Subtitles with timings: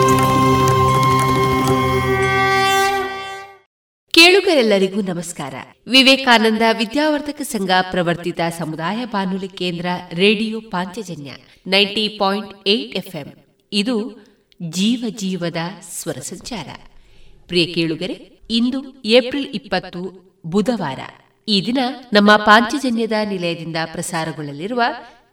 [4.12, 5.54] ಕೇಳುಗರೆಲ್ಲರಿಗೂ ನಮಸ್ಕಾರ.
[5.88, 11.32] ವಿವೇಕಾನಂದ ವಿದ್ಯಾವರ್ಧಕ ಸಂಘ ಪ್ರವರ್ತಿತ ಸಮುದಾಯ ಬಾನುಲಿ ಕೇಂದ್ರ radio Panchajanya
[11.68, 13.34] ninety point eight FM.
[13.72, 14.26] ಇದು
[14.62, 16.68] ಜೀವ ಜೀವದ ಸ್ವರ ಸಂಚಾರ.
[17.48, 18.14] ಪ್ರಿಯ ಕೇಳುಗರೆ,
[18.50, 21.00] ಇಂದು ಏಪ್ರಿಲ್ ಇಪ್ಪತ್ತು, ಬುಧವಾರ.
[21.48, 21.78] ಈ ದಿನ
[22.14, 24.82] ನಮ್ಮ ಪಾಂಚಜನ್ಯದ ನಿಲಯದಿಂದ ಪ್ರಸಾರಗೊಳ್ಳಲಿರುವ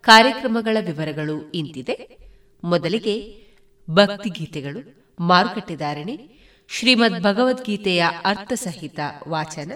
[0.00, 2.19] ಕಾರ್ಯಕ್ರಮಗಳ ವಿವರಗಳು ಇಂತಿದೆ.
[2.64, 3.44] ಮೊದಲಿಗೆ
[3.91, 6.28] ಭಕ್ತಿಗೀತೆಗಳು ಮಾರುಕಟ್ಟೆದಾರಣೆ
[6.69, 9.72] ಶ್ರೀಮದ್ ಭಗವದ್ಗೀತೆಯ ಅರ್ಥಸಹಿತ ವಾಚನ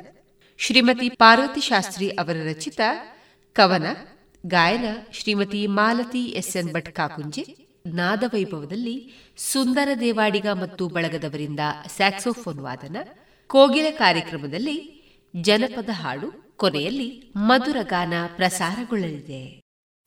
[0.61, 2.81] ಶ್ರೀಮತಿ ಪಾರ್ವತಿ ಶಾಸ್ತ್ರಿ ಅವರ ರಚಿತ
[3.53, 3.87] ಕವನ,
[4.47, 7.44] ಗಾಯನ ಶ್ರೀಮತಿ ಮಾಲತಿ ಎಸ್ ಎನ್ ಭಟ್ ಕಾಕುಂಜೆ,
[7.87, 8.97] ನಾದವೈಭವದಲ್ಲಿ
[9.37, 11.60] ಸುಂದರ ದೇವಾಡಿಗ ಮತ್ತು ಬಳಗದವರಿಂದ
[11.97, 12.97] ಸ್ಯಾಕ್ಸೋಫೋನ್ ವಾದನ,
[13.47, 14.77] ಕೋಗಿಲ ಕಾರ್ಯಕ್ರಮದಲ್ಲಿ
[15.34, 19.68] ಜನಪದ ಹಾಡು, ಕೊನೆಯಲ್ಲಿ ಮಧುರ ಗಾನ ಪ್ರಸಾರಗೊಳ್ಳಲಿದೆ.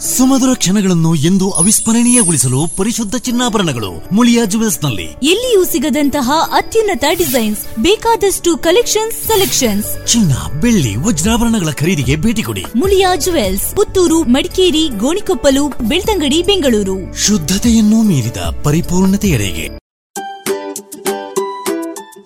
[0.00, 10.06] ಸುಮಧುರ ಕ್ಷಣಗಳನ್ನು ಎಂದು ಅವಿಸ್ಮರಣೀಯಗೊಳಿಸಲು ಪರಿಶುದ್ಧ ಚಿನ್ನಾಭರಣಗಳು ಮುಳಿಯಾ ಜುವೆಲ್ಸ್ನಲ್ಲಿ ಎಲ್ಲಿಯೂ ಸಿಗದಂತಹ ಅತ್ಯುನ್ನತ ಡಿಸೈನ್ಸ್ ಬೇಕಾದಷ್ಟು ಕಲೆಕ್ಷನ್ಸ್ ಸೆಲೆಕ್ಷನ್ಸ್.
[10.06, 12.64] ಚಿನ್ನ ಬೆಳ್ಳಿ ವಜ್ರಾಭರಣಗಳ ಖರೀದಿಗೆ ಭೇಟಿ ಕೊಡಿ.
[12.76, 17.26] ಮುಳಿಯಾ ಜುವೆಲ್ಸ್ ಪುತ್ತೂರು ಮಡಿಕೇರಿ ಗೋಣಿಕೊಪ್ಪಲು ಬೆಳ್ತಂಗಡಿ ಬೆಂಗಳೂರು.
[17.26, 19.68] ಶುದ್ಧತೆಯನ್ನು ಮೀರಿದ ಪರಿಪೂರ್ಣತೆಯಡೆಗೆ.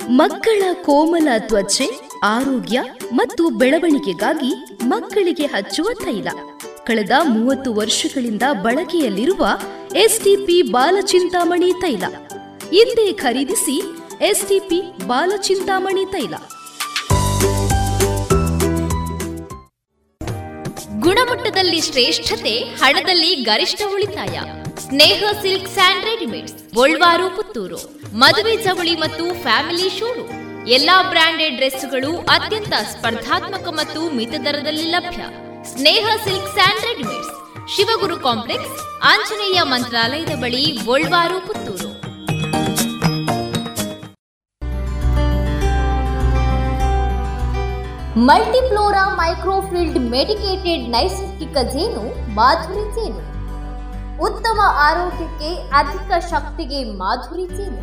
[0.09, 2.81] ಮಕ್ಕಳ ಕೋಮಲ ತ್ವಚೆ ಆರೋಗ್ಯ
[3.15, 4.55] ಮತ್ತು ಬೆಳವಣಿಗೆಗಾಗಿ
[4.85, 6.29] ಮಕ್ಕಳಿಗೆ ಹಚ್ಚುವ ತೈಲ.
[6.87, 9.49] ಕಳೆದ ಮೂವತ್ತು ವರ್ಷಗಳಿಂದ ಬಳಕೆಯಲ್ಲಿರುವ
[9.97, 12.05] ಎಸ್ಟಿಪಿ ಬಾಲಚಿಂತಾಮಣಿ ತೈಲ.
[12.71, 13.77] ಹಿಂದೆ ಖರೀದಿಸಿ
[14.21, 16.35] ಎಸ್ಟಿಪಿ ಬಾಲಚಿಂತಾಮಣಿ ತೈಲ.
[21.01, 24.41] ಗುಣಮಟ್ಟದಲ್ಲಿ ಶ್ರೇಷ್ಠತೆ, ಹಣದಲ್ಲಿ ಗರಿಷ್ಠ ಉಳಿತಾಯ.
[24.81, 27.81] Sneha silks and readymades, Golwar, Puttur.
[28.17, 30.27] ಮದುವೆ ಚವಳಿ ಮತ್ತು ಫ್ಯಾಮಿಲಿ ಶೋರು
[30.69, 35.52] ಎಲ್ಲಾ ಬ್ರಾಂಡೆಡ್ ಡ್ರೆಸ್ಗಳು ಅತ್ಯಂತ ಸ್ಪರ್ಧಾತ್ಮಕ ಮತ್ತು ಮಿತ ದರದಲ್ಲಿ ಲಭ್ಯ.
[35.71, 37.33] Sneha silks and readymades
[37.73, 38.73] Shivaguru complex,
[39.11, 41.91] Anjaneya ಮಂತ್ರಾಲಯದ ಬಳಿ Golwar Puttur.
[48.29, 52.05] Multiflora microfiltered medicated ನೈಸರ್ಗಿಕ ಜೇನು,
[52.39, 53.23] ಮಾಧುರಿ ಜೇನು.
[54.29, 55.51] ಉತ್ತಮ ಆರೋಗ್ಯಕ್ಕೆ
[55.83, 57.83] ಅಧಿಕ ಶಕ್ತಿಗೆ ಮಾಧುರಿ ಜೇನು.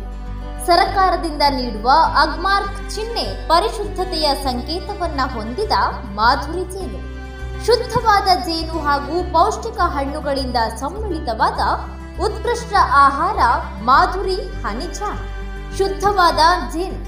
[0.66, 1.90] ಸರಕಾರದಿಂದ ನೀಡುವ
[2.22, 5.74] ಅಗ್ಮಾರ್ಕ್ ಚಿಹ್ನೆ ಪರಿಶುದ್ಧತೆಯ ಸಂಕೇತವನ್ನ ಹೊಂದಿದ
[6.18, 6.99] ಮಾಧುರಿ ಜೇನು.
[7.66, 11.60] ಶುದ್ಧವಾದ ಜೇನು ಹಾಗೂ ಪೌಷ್ಟಿಕ ಹಣ್ಣುಗಳಿಂದ ಸಮ್ಮಿಳಿತವಾದ
[12.24, 13.40] ಉತ್ಕೃಷ್ಟ ಆಹಾರ
[13.82, 15.00] ಮಾಧುರಿ ಹನಿಜ
[15.78, 16.40] ಶುದ್ಧವಾದ
[16.72, 17.00] ಜೇನು.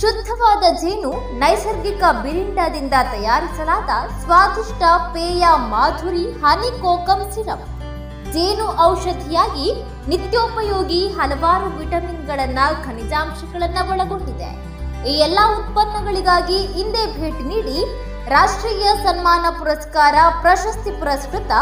[0.00, 3.90] ಶುದ್ಧವಾದ ಜೇನು ನೈಸರ್ಗಿಕ ಬಿರಿಂಡದಿಂದ ತಯಾರಿಸಲಾದ
[4.20, 4.82] ಸ್ವಾದಿಷ್ಟ
[5.12, 7.66] ಪೇಯ ಮಾಧುರಿ ಹನಿ ಕೋಕಂ ಸಿರಪ್.
[8.32, 9.66] ಜೇನು ಔಷಧಿಯಾಗಿ
[10.08, 14.50] ನಿತ್ಯೋಪಯೋಗಿ ಹಲವಾರು ವಿಟಮಿನ್ಗಳನ್ನ, ಖನಿಜಾಂಶಗಳನ್ನ ಒಳಗೊಂಡಿದೆ.
[15.10, 17.78] ಈ ಎಲ್ಲಾ ಉತ್ಪನ್ನಗಳಿಗಾಗಿ ಹಿಂದೆ ಭೇಟಿ ನೀಡಿ
[18.32, 21.52] ರಾಷ್ಟ್ರೀಯ ಸನ್ಮಾನ ಪುರಸ್ಕಾರ ಪ್ರಶಸ್ತಿ ಪುರಸ್ಕೃತ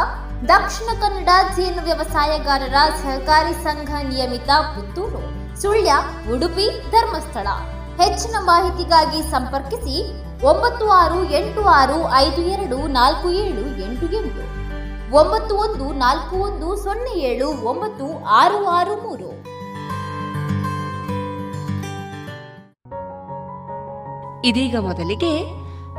[0.49, 5.23] ದಕ್ಷಿಣ ಕನ್ನಡ ಜೇನು ವ್ಯವಸಾಯಗಾರರ ಸಹಕಾರಿ ಸಂಘ ನಿಯಮಿತ ಪುತ್ತೂರು,
[5.63, 5.93] ಸುಳ್ಯ,
[6.33, 7.47] ಉಡುಪಿ, ಧರ್ಮಸ್ಥಳ.
[8.03, 9.97] ಹೆಚ್ಚಿನ ಮಾಹಿತಿಗಾಗಿ ಸಂಪರ್ಕಿಸಿ
[10.45, 14.45] ಒಂಬತ್ತು ಆರು ಎಂಟು ಆರು ಐದು ಎರಡು ನಾಲ್ಕು ಏಳು ಎಂಟು ಎಂಟು.
[15.17, 18.07] ಒಂಬತ್ತು ಒಂದು ನಾಲ್ಕು ಒಂದು ಸೊನ್ನೆ ಏಳು ಒಂಬತ್ತು
[18.41, 19.31] ಆರು ಆರು ಮೂರು.
[24.51, 25.33] ಇದೀಗ ಮೊದಲಿಗೆ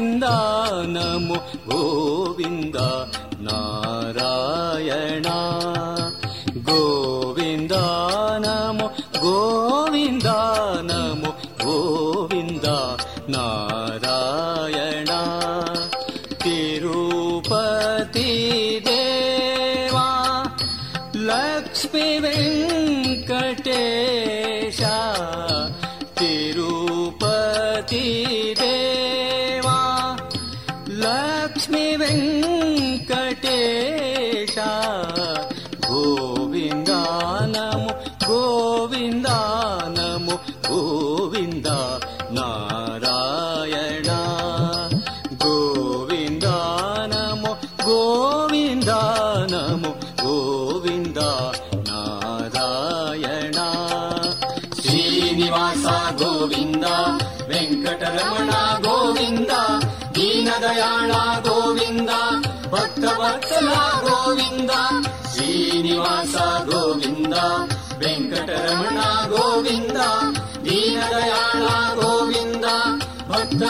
[0.00, 0.24] न
[1.68, 2.76] गोविन्द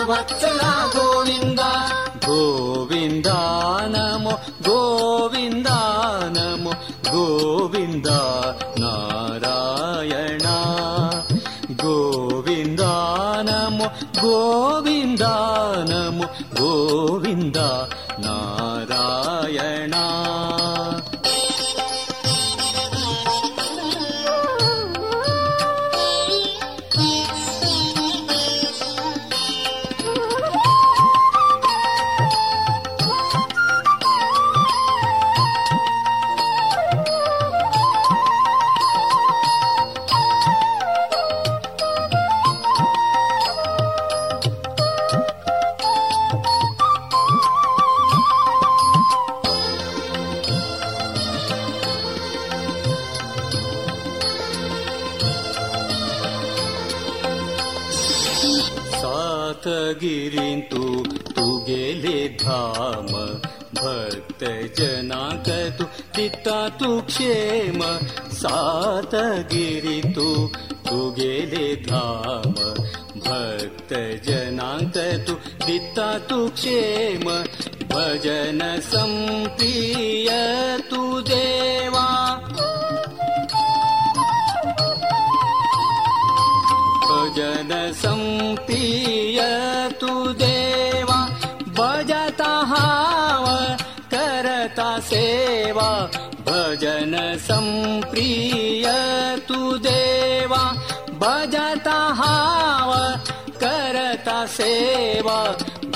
[0.08, 0.44] ಭಕ್ತ
[0.94, 1.62] ಗೋವಿಂದ
[2.26, 3.26] ಗೋವಿಂದ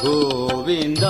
[0.02, 1.04] गोविन्द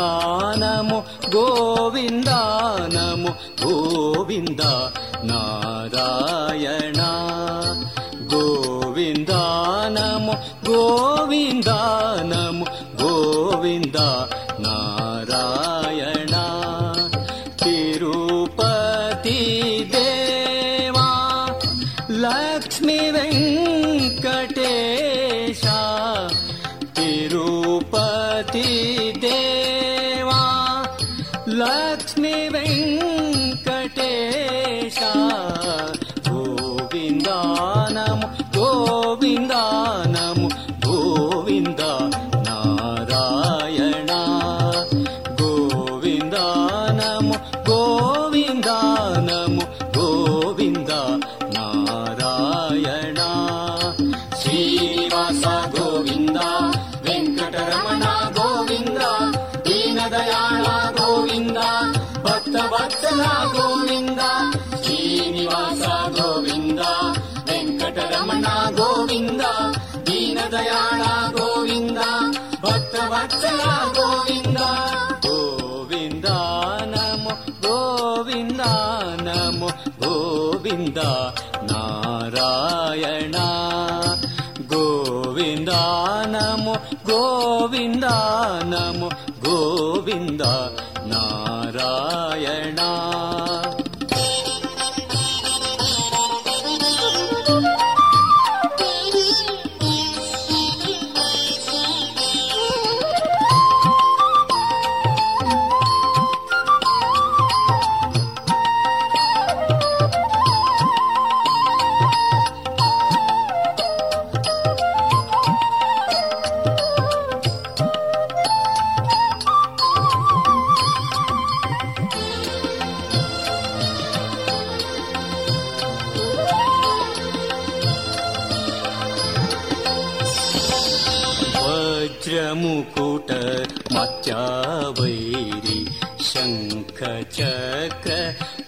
[137.72, 138.16] शङ्खचक्र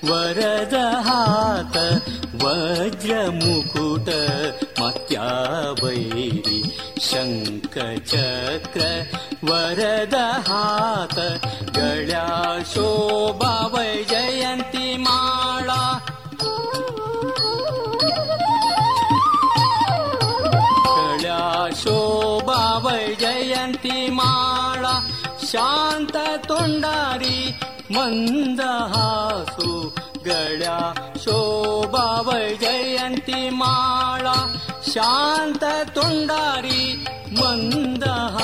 [0.09, 1.77] वरदहात
[2.43, 4.09] वज्रमुकुट
[4.81, 6.61] मत्यावैरि
[7.01, 8.83] शङ्खचक्र
[9.51, 11.19] वरदहात
[11.77, 12.29] गळ्या
[12.67, 15.83] शोभा वैजयन्ती माळा।
[20.87, 25.01] कळ्या शोभा वैजयन्ती माळा।
[25.43, 26.17] शांत
[27.93, 28.93] मन्दः
[29.55, 30.77] सुड्या
[31.25, 34.37] शोभा वैजयन्ती माला
[34.93, 36.81] शान्तण्डारी
[37.41, 38.44] मन्दहा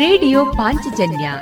[0.00, 1.32] ರೇಡಿಯೋ ಪಾಂಚಜನ್ಯ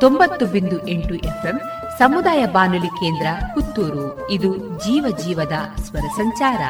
[0.00, 1.60] ತೊಂಬತ್ತು ಬಿಂದು ಎಂಟು ಎಫ್ಎಂ
[1.98, 4.30] ಸಮುದಾಯ ಬಾನುಲಿ ಕೇಂದ್ರ ಪುತ್ತೂರು.
[4.30, 6.60] ಇದು ಜೀವ ಜೀವದ ಸ್ವರ ಸಂಚಾರ.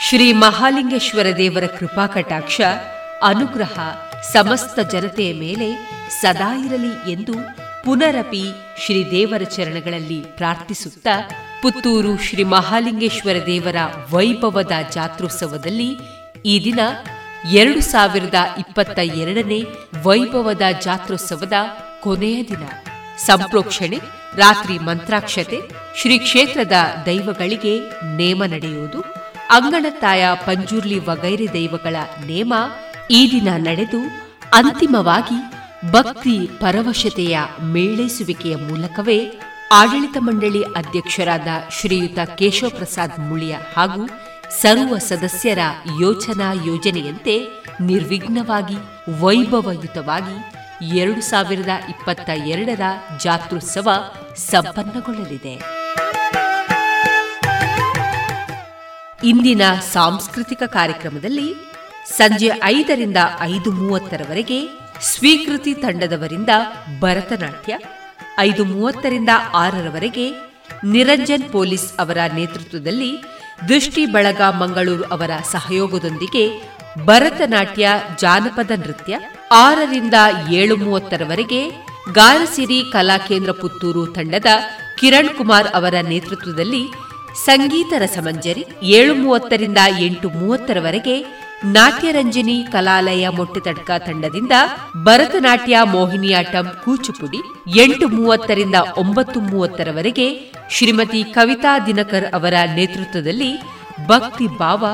[0.00, 2.60] ಶ್ರೀ ಮಹಾಲಿಂಗೇಶ್ವರ ದೇವರ ಕೃಪಾ ಕಟಾಕ್ಷ,
[3.22, 3.96] ಅನುಗ್ರಹ
[4.32, 5.90] ಸಮಸ್ತ ಜನತೆಯ ಮೇಲೆ
[6.22, 7.32] ಸದಾ ಇರಲಿ ಎಂದು
[7.84, 8.44] ಪುನರಪಿ
[8.78, 11.30] ಶ್ರೀ ದೇವರ ಚರಣಗಳಲ್ಲಿ ಪ್ರಾರ್ಥಿಸುತ್ತಾ
[11.64, 13.76] ಪುತ್ತೂರು ಶ್ರೀ ಮಹಾಲಿಂಗೇಶ್ವರ ದೇವರ
[14.10, 15.88] ವೈಭವದ ಜಾತ್ರೋತ್ಸವದಲ್ಲಿ
[16.46, 16.80] ಈ ದಿನ
[17.52, 19.64] ಎರಡು ಸಾವಿರದ ಇಪ್ಪತ್ತ ಎರಡನೇ
[20.02, 21.52] ವೈಭವದ ಜಾತ್ರೋತ್ಸವದ
[22.00, 22.64] ಕೊನೆಯ ದಿನ.
[23.16, 23.98] ಸಂಪ್ರೋಕ್ಷಣೆ,
[24.36, 25.60] ರಾತ್ರಿ ಮಂತ್ರಾಕ್ಷತೆ,
[25.96, 26.72] ಶ್ರೀ ಕ್ಷೇತ್ರದ
[27.06, 27.78] ದೈವಗಳಿಗೆ
[28.16, 29.00] ನೇಮ ನಡೆಯುವುದು
[29.50, 32.54] ಅಂಗಣತಾಯ ಪಂಜುರ್ಲಿ ವಗೈರೆ ದೈವಗಳ ನೇಮ
[33.10, 34.02] ಈ ದಿನ ನಡೆದು
[34.54, 35.38] ಅಂತಿಮವಾಗಿ
[35.92, 39.40] ಭಕ್ತಿ ಪರವಶತೆಯ ಮೇಳೈಸುವಿಕೆಯ ಮೂಲಕವೇ
[39.74, 44.08] ಆಡಳಿತ ಮಂಡಳಿ ಅಧ್ಯಕ್ಷರಾದ ಶ್ರೀಯುತ ಕೇಶವ ಪ್ರಸಾದ್ ಮುಳಿಯ ಹಾಗೂ
[44.60, 45.58] ಸರ್ವ ಸದಸ್ಯರ
[46.00, 47.48] ಯೋಚನಾ ಯೋಜನೆಯಂತೆ
[47.80, 48.76] ನಿರ್ವಿಘ್ನವಾಗಿ,
[49.20, 50.36] ವೈಭವಯುತವಾಗಿ
[50.98, 52.80] ಎರಡು ಸಾವಿರದ ಇಪ್ಪತ್ತ ಎರಡರ
[53.22, 53.88] ಜಾತ್ರೋತ್ಸವ
[54.36, 55.54] ಸಂಪನ್ನಗೊಳ್ಳಲಿದೆ.
[59.24, 59.62] ಇಂದಿನ
[59.92, 61.54] ಸಾಂಸ್ಕೃತಿಕ ಕಾರ್ಯಕ್ರಮದಲ್ಲಿ
[62.16, 64.68] ಸಂಜೆ ಐದರಿಂದ ಐದು ಮೂವತ್ತರವರೆಗೆ
[65.00, 66.48] ಸ್ವೀಕೃತಿ ತಂಡದವರಿಂದ
[67.00, 67.78] ಭರತನಾಟ್ಯ
[68.38, 70.30] ಐದು ಮೂವತ್ತರಿಂದ ಆರರವರೆಗೆ
[70.84, 73.18] ನಿರಂಜನ್ ಪೊಲೀಸ್ ಅವರ ನೇತೃತ್ವದಲ್ಲಿ
[73.68, 76.74] ದೃಷ್ಟಿ ಬಳಗ ಮಂಗಳೂರು ಅವರ ಸಹಯೋಗದೊಂದಿಗೆ
[77.04, 77.88] ಭರತನಾಟ್ಯ,
[78.18, 79.18] ಜಾನಪದ ನೃತ್ಯ
[79.52, 80.14] ಆರರಿಂದ
[80.50, 81.70] ಏಳು ಮೂವತ್ತರವರೆಗೆ
[82.12, 84.46] ಗಾರಸಿರಿ ಕಲಾಕೇಂದ್ರ ಪುತ್ತೂರು ತಂಡದ
[84.98, 86.88] ಕಿರಣ್ ಕುಮಾರ್ ಅವರ ನೇತೃತ್ವದಲ್ಲಿ
[87.44, 94.52] ಸಂಗೀತ ರಸಮಂಜರಿ ಏಳು ಮೂವತ್ತರಿಂದ ಎಂಟು ಮೂವತ್ತರವರೆಗೆ ನಾಟ್ಯರಂಜನಿ ಕಲಾಲಯ ಮೊಟ್ಟೆತಡ್ಕ ತಂಡದಿಂದ
[95.04, 97.40] ಭರತನಾಟ್ಯ ಮೋಹಿನಿಯಾಟಂ ಕೂಚುಪುಡಿ
[97.78, 103.74] ಎಂಟು ಮೂವತ್ತರಿಂದ ಒಂಬತ್ತು ಮೂವತ್ತರವರೆಗೆ ಶ್ರೀಮತಿ ಕವಿತಾ ದಿನಕರ್ ಅವರ ನೇತೃತ್ವದಲ್ಲಿ
[104.06, 104.86] ಭಕ್ತಿ ಭಾವ,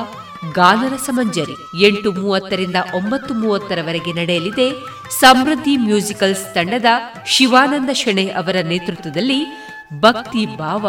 [0.53, 4.71] ಗಾನರ ಸಮಂಜರಿ ಎಂಟು ಮೂವತ್ತರಿಂದ ಒಂಬತ್ತು ಮೂವತ್ತರವರೆಗೆ ನಡೆಯಲಿದೆ.
[5.19, 6.85] ಸಮೃದ್ಧಿ ಮ್ಯೂಸಿಕಲ್ಸ್ ತಂಡದ
[7.25, 10.87] ಶಿವಾನಂದ ಶೆಣೆ ಅವರ ನೇತೃತ್ವದಲ್ಲಿ ಭಕ್ತಿ ಭಾವ,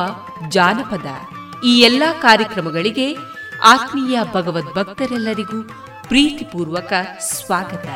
[0.49, 1.07] ಜಾನಪದ
[1.65, 3.17] ಈ ಎಲ್ಲಾ ಕಾರ್ಯಕ್ರಮಗಳಿಗೆ
[3.65, 5.63] ಆತ್ಮೀಯ ಭಗವದ್ ಭಕ್ತರೆಲ್ಲರಿಗೂ
[6.09, 7.87] ಪ್ರೀತಿಪೂರ್ವಕ ಸ್ವಾಗತ.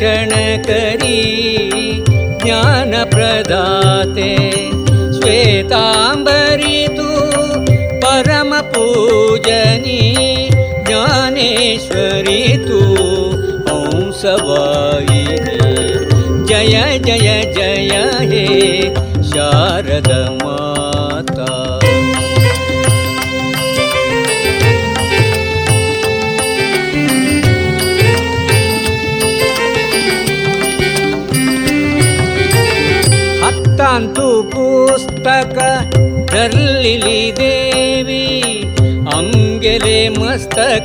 [0.00, 1.20] णकरी
[2.44, 4.30] ज्ञानप्रदाते
[5.16, 7.08] श्वेताम्बरितु
[8.04, 10.02] परमपूजनी
[10.88, 12.80] ज्ञानेश्वरी तु
[14.22, 15.58] सवायिने
[16.48, 17.94] जय जय जय
[18.30, 18.46] हे
[19.30, 20.77] शारदमा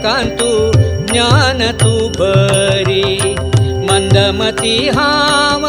[0.04, 0.48] कान्तु
[1.12, 3.04] ज्ञान तु भरी
[3.90, 5.66] मंदमती हाव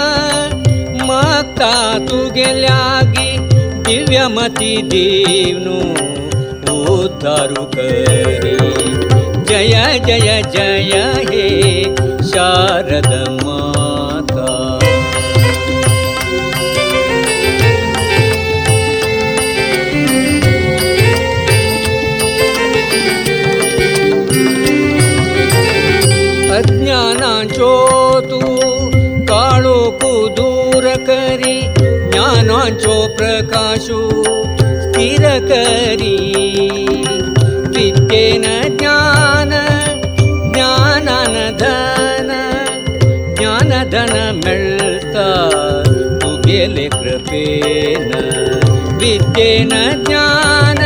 [1.08, 1.72] मक्ता
[2.08, 3.28] तु गेल्यागी
[3.88, 5.78] दिव्यमती देवनु
[6.94, 8.56] उद्धारु करी
[9.50, 9.76] जय
[10.08, 11.46] जय जय हे
[12.32, 13.73] शारदमा
[32.64, 33.98] पञ्चोप्रकाशो
[34.82, 36.18] स्थिरकरी।
[37.74, 38.44] विद्येन
[38.78, 39.50] ज्ञान
[40.54, 42.30] ज्ञानान् धन
[43.38, 45.28] ज्ञानधन मृता
[46.22, 46.30] तु
[46.94, 48.10] कृपेन।
[49.02, 49.74] विद्येन
[50.08, 50.80] ज्ञान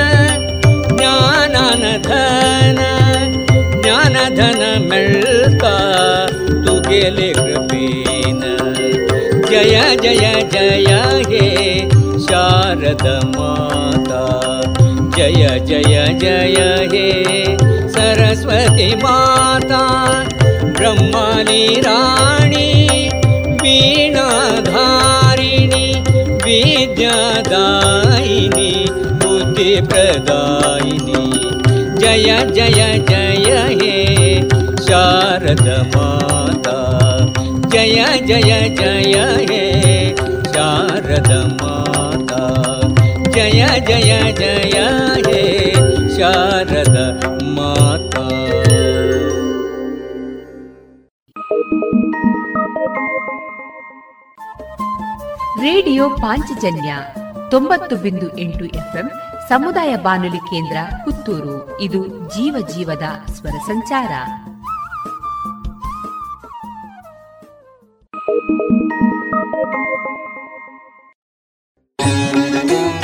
[0.99, 2.81] ज्ञानान धन
[3.83, 5.77] ज्ञानधन मृता
[6.67, 8.43] तु कृपेन।
[9.59, 10.93] जय जय जय
[11.29, 11.47] हे
[12.21, 14.21] शारद माता।
[15.17, 16.59] जय जय जय
[16.93, 17.09] हे
[17.95, 19.83] सरस्वती माता।
[20.79, 22.71] ब्रह्माली राणी
[23.63, 24.29] वीणाधारिणी
[26.45, 27.13] विद्यादायिनी
[29.25, 31.25] बुद्धिप्रदायिनी।
[31.99, 33.49] जय जय जय
[33.83, 33.97] हे
[34.79, 35.67] शारद
[35.97, 36.79] माता
[37.79, 40.17] ಜಯ ಜಯ ಜಯ, ಹೇ
[40.55, 41.31] ಶಾರದ
[41.63, 42.63] ಮಾತಾ.
[43.31, 44.81] ಜಯ ಜಯ ಜಯ,
[45.27, 45.73] ಹೇ
[46.17, 48.29] ಶಾರದ ಮಾತಾ.
[55.63, 56.97] ರೇಡಿಯೋ ಪಾಂಚಜನ್ಯ
[57.51, 59.11] ತೊಂಬತ್ತು ಬಿಂದು ಎಂಟು ಎಫ್ಎಂ
[59.49, 61.81] ಸಮುದಾಯ ಬಾನುಲಿ ಕೇಂದ್ರ ಪುತ್ತೂರು.
[61.81, 64.11] ಇದು ಜೀವ, ಜೀವದ ಸ್ವರ ಸಂಚಾರ.
[72.59, 72.98] ಎರಡು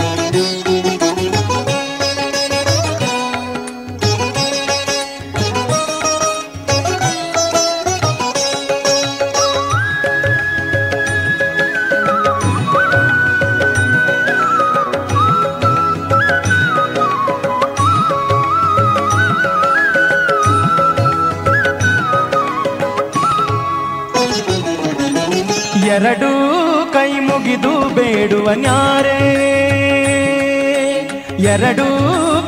[31.54, 31.86] ಎರಡು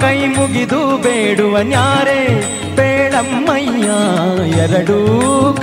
[0.00, 2.40] ಕೈ ಮುಗಿದು ಬೇಡುವ ನ್ಯಾರೆ
[2.76, 3.88] ಪೇಳಮ್ಮಯ್ಯ.
[4.58, 4.96] ಎರಡೂ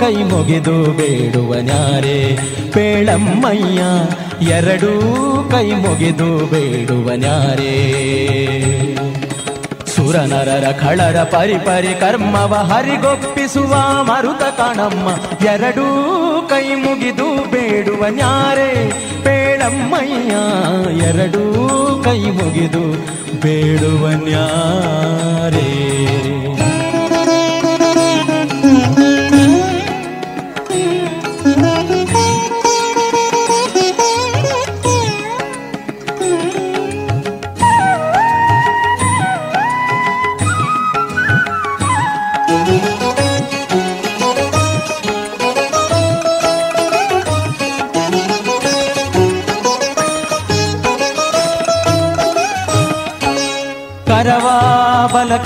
[0.00, 2.36] ಕೈ ಮುಗಿದು ಬೇಡುವ ನ್ಯಾರೆ
[2.72, 3.82] ಪೇಳಮ್ಮಯ್ಯ.
[4.54, 4.92] ಎರಡೂ
[5.50, 7.74] ಕೈ ಮುಗಿದು ಬೇಡುವ ನ್ಯಾರೇ.
[9.86, 15.08] ಸುರನರರ ಖಳರ ಪರಿಪರಿ ಪರಿ ಕರ್ಮವ ಹರಿಗೊಪ್ಪಿಸುವ ಮರುತ ಕಣಮ್ಮ.
[15.44, 15.86] ಎರಡೂ
[16.48, 18.90] ಕೈ ಮುಗಿದು ಬೇಡುವ ನ್ಯಾರೆ
[19.24, 20.34] ಪೇಳಮ್ಮಯ್ಯ.
[21.04, 21.44] ಎರಡೂ
[22.04, 25.70] ಕೈ ಮುಗಿದು ಬೇಡುವ ನ್ಯಾರೇ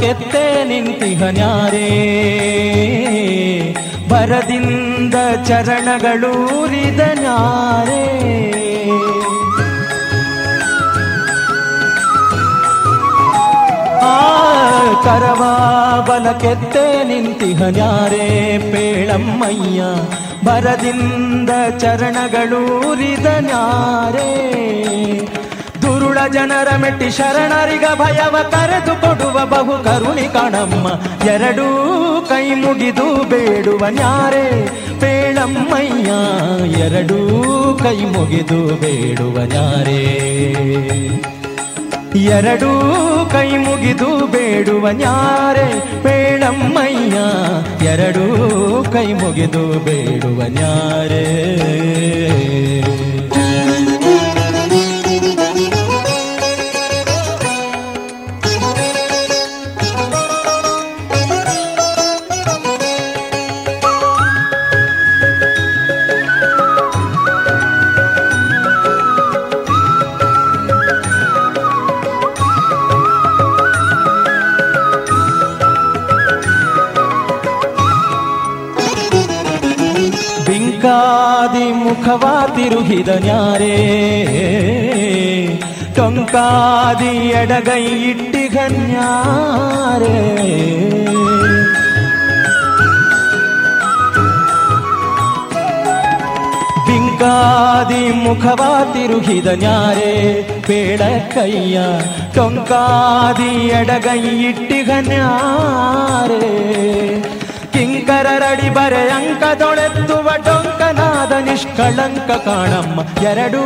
[0.09, 1.89] ಬಲಕೆತ್ತೆ ನಿಂತಿಹನ್ಯಾರೇ
[4.09, 5.15] ಬರದಿಂದ
[5.47, 8.05] ಚರಣಗಳೂರಿದ ನಾರೆ
[14.05, 14.17] ಆ
[15.05, 15.53] ಕರವಾ
[16.07, 18.27] ನಿಂತಿಹ ನಿಂತಿಹನ್ಯಾರೇ
[18.73, 19.83] ಪೇಳಮ್ಮಯ್ಯ?
[20.45, 23.27] ಬರದಿಂದ ಚರಣಗಳೂರಿದ
[26.27, 30.87] ಜನರ ಮೆಟ್ಟಿ ಶರಣರಿಗ ಭಯವ ಕರೆದು ಕೊಡುವ ಬಹು ಕರುಣಿ ಕಾಣಮ್ಮ.
[31.29, 31.67] ಎರಡೂ
[32.29, 34.67] ಕೈ ಮುಗಿದು ಬೇಡುವ ನ್ಯಾರೆ
[35.01, 36.11] ಪೇಳಮ್ಮಯ್ಯ.
[36.79, 37.19] ಎರಡೂ
[37.83, 40.29] ಕೈ ಮುಗಿದು ಬೇಡುವ ನ್ಯಾರೆ.
[42.15, 42.71] ಎರಡೂ
[43.33, 45.67] ಕೈ ಮುಗಿದು ಬೇಡುವ ನ್ಯಾರೆ
[46.03, 47.17] ಬೇಡಮ್ಮಯ್ಯ
[47.87, 48.25] ಎರಡೂ
[48.93, 51.25] ಕೈ ಮುಗಿದು ಬೇಡುವ ನ್ಯಾರೇ.
[82.69, 83.77] ಮುಖವಾ ತಿರುಹಿದ ನ್ಯಾರೇ.
[85.97, 88.89] ಟೊಂಕಾದಿ ಎಡಗೈ ಇಟ್ಟಿಗನ್ಯಾರೇ
[96.87, 100.13] ಬಿಂಕಾದಿ ಮುಖವಾ ತಿರುಹಿದ ನ್ಯಾರೇ.
[100.67, 101.01] ಪೇಳ
[101.35, 101.79] ಕೈಯ
[102.35, 106.45] ಟೊಂಕಾದಿ ಎಡಗೈ ಇಟ್ಟಿಗನ್ಯಾರೇ
[107.73, 110.29] ಕಿಂಕರರಡಿ ಬರೆ ಅಂಕದೊಳೆತ್ತುವ
[111.19, 113.27] ಟೊಂಕನಾದ ನಿಷ್ಕಳಂಕ ಕಾಣಮ್ಮ.
[113.27, 113.63] ಎರಡೂ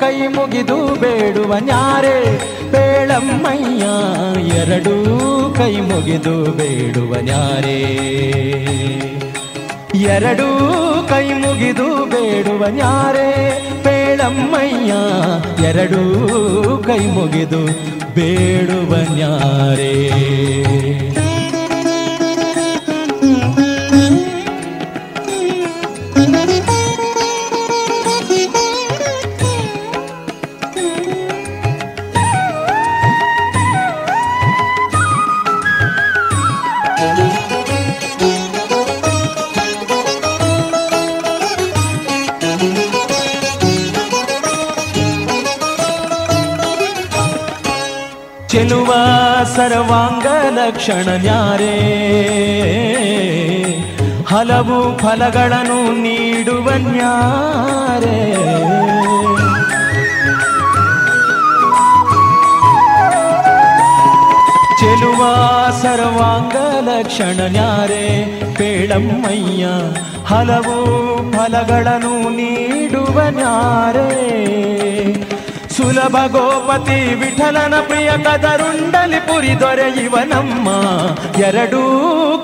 [0.00, 2.18] ಕೈ ಮುಗಿದು ಬೇಡುವ ನ್ಯಾರೆ.
[2.70, 3.84] ಬೇಳಮ್ಮಯ್ಯ,
[4.56, 4.94] ಎರಡೂ
[5.56, 7.80] ಕೈ ಮುಗಿದು ಬೇಡುವ ನ್ಯಾರೇ.
[9.94, 10.48] ಎರಡೂ
[11.08, 13.30] ಕೈ ಮುಗಿದು ಬೇಡುವ ನ್ಯಾರೆ.
[13.82, 14.94] ಬೇಳಮ್ಮಯ್ಯ,
[15.66, 16.02] ಎರಡೂ
[16.86, 17.62] ಕೈ ಮುಗಿದು
[18.14, 19.94] ಬೇಡುವ ನ್ಯಾರೇ.
[50.66, 51.76] ಲಕ್ಷಣ ನ್ಯಾರೇ.
[54.28, 58.34] ಹಲವು ಫಲಗಳನ್ನು ನೀಡುವ ನ್ಯಾರೇ.
[64.80, 65.22] ಚೆಲುವ
[65.82, 66.56] ಸರ್ವಾಂಗ
[66.88, 68.24] ಲಕ್ಷಣ ನ್ಯಾರೆ.
[68.54, 69.66] ಪೇಳಮ್ಮಯ್ಯ,
[70.26, 70.76] ಹಲವು
[71.32, 74.34] ಫಲಗಳನ್ನು ನೀಡುವ ನ್ಯಾರೆ.
[75.76, 80.68] ಸುಲಭ ಗೋಪತಿ ವಿಠಲನ ಪ್ರಿಯ ಕದರುಂಡಲಿ ಪುರಿ ದೊರೆಯುವನಮ್ಮ
[81.42, 81.82] ಎರಡೂ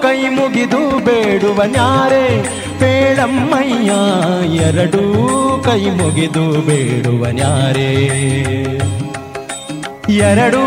[0.02, 2.24] ಕೈ ಮುಗಿದು ಬೇಡುವ ನಾರೆ
[2.78, 3.90] ಬೇಳಮ್ಮಯ್ಯ
[4.56, 5.02] ಎರಡೂ
[5.64, 7.90] ಕೈ ಮುಗಿದು ಬೇಡುವ ನಾರೆ
[10.08, 10.62] ಎರಡೂ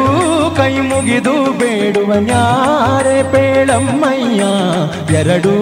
[0.58, 4.44] ಕೈ ಮುಗಿದು ಬೇಡುವ ನಾರೆ ಬೇಳಮ್ಮಯ್ಯ
[5.18, 5.54] ಎರಡೂ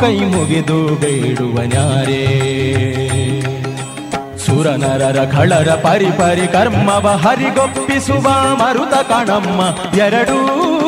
[0.00, 2.24] ಕೈ ಮುಗಿದು ಬೇಡುವ ನ್ಯಾರೆ.
[4.58, 8.26] ಸುರನರರ ಖಳರ ಪರಿ ಪರಿ ಕರ್ಮವ ಹರಿಗೊಪ್ಪಿಸುವ
[8.60, 9.60] ಮರುತ ಕಣಮ್ಮ.
[9.98, 10.38] ಎರಡೂ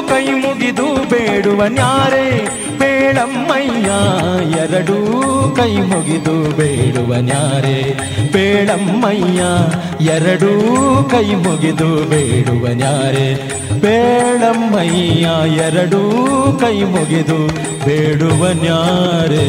[0.09, 2.25] ಕೈ ಮುಗಿದು ಬೇಡುವ ನ್ಯಾರೆ
[2.79, 3.91] ಬೇಳಮ್ಮಯ್ಯ
[4.59, 4.97] ಎರಡೂ
[5.57, 7.77] ಕೈ ಮುಗಿದು ಬೇಡುವ ನ್ಯಾರೆ
[8.33, 9.41] ಬೇಳಮ್ಮಯ್ಯ
[10.11, 10.51] ಎರಡೂ
[11.11, 13.29] ಕೈ ಮುಗಿದು ಬೇಡುವ ನ್ಯಾರೆ
[13.81, 16.03] ಬೇಳಮ್ಮಯ್ಯ ಎರಡೂ
[16.61, 17.41] ಕೈ ಮುಗಿದು
[17.87, 19.49] ಬೇಡುವ ನ್ಯಾರೆ.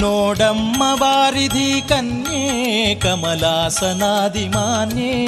[0.00, 5.26] ನೋಡಮ್ಮ ವಾರಿಧಿ ಕನ್ಯೆ ಕಮಲಾಸನಾದಿ ಮಾನ್ಯೆ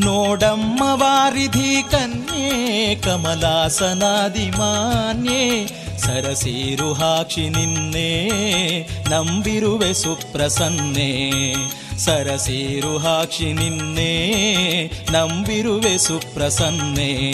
[0.00, 8.28] ನೋಡಮ್ಮ ವಾರಿಧಿ ಕನ್ಯೆ ಕಮಲಾಸನಾದಿ ಮಾನ್ಯೆ ಸರಸೀರು ಹಾಕ್ಷಿ ನಿನ್ನೆ,
[9.10, 11.54] ನಂಬಿರುವೆ ಸುಪ್ರಸನ್ನೆ.
[11.98, 14.12] ಸರಸೀರು ಹಾಕ್ಷಿ ನಿನ್ನೆ,
[15.12, 17.32] ನಂಬಿರುವೆ ಸುಪ್ರಸನ್ನೆ.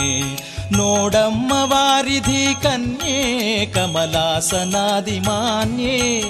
[0.72, 6.22] ನೋಡಮ್ಮ ವಾರಿಧಿ ಕನ್ಯೆ ಕಮಲಾಸನಾದಿ ಮಾನ್ಯೆ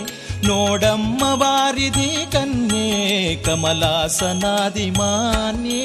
[0.47, 2.89] ನೋಡಮ್ಮ ವಾರಿಧಿ ಕನ್ಯೆ
[3.37, 5.85] ಕಮಲಾಸನಾದಿ ಮಾನ್ಯೆ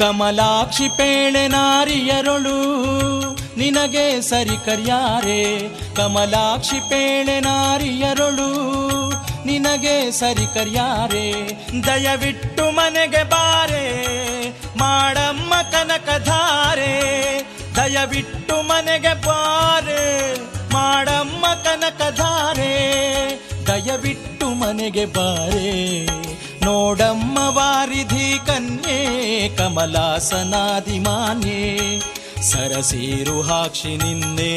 [0.00, 2.58] ಕಮಲಾಕ್ಷಿ ಪೇಣೆ ನಾರಿಯರೊಳು,
[3.56, 5.40] ನಿನಗೆ ಸರಿ ಕರ್ಯಾರೆ.
[5.94, 8.48] ಕಮಲಾಕ್ಷಿ ಪೇಣೆ ನಾರಿಯರೊಳು,
[9.46, 11.26] ನಿನಗೆ ಸರಿ ಕರ್ಯಾರೆ.
[11.86, 13.86] ದಯವಿಟ್ಟು ಮನೆಗೆ ಬಾರೆ,
[14.78, 16.94] ಮಾಡಮ್ಮ ಕನಕಧಾರೆ
[17.76, 20.02] ದಯವಿಟ್ಟು ಮನೆಗೆ ಬಾರೆ,
[20.72, 22.72] ಮಾಡಮ್ಮ ಕನಕಧಾರೆ
[23.66, 25.70] ದಯವಿಟ್ಟು ಮನೆಗೆ ಬಾರೆ.
[26.64, 32.00] ನೋಡಮ್ಮ ವಾರಿಧಿ ಕನ್ಯೆ ಕಮಲಾಸನಾದಿ ಮಾನ್ಯೆ
[32.42, 34.52] ಸರಸೀರು ಹಾಕ್ಷಿ ನಿನ್ನೆ,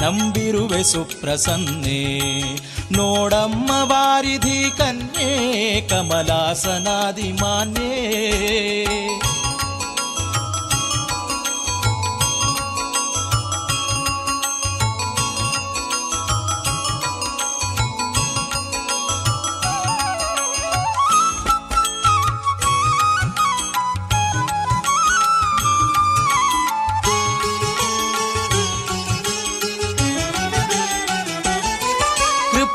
[0.00, 2.42] ನಂಬಿರುವೆ ಸುಪ್ರಸನ್ನೆ.
[2.92, 7.90] ನೋಡಮ್ಮ ವಾರಿಧಿ ಕನ್ಯೆ ಕಮಲಾಸನಾದಿ ಮಾನ್ಯೆ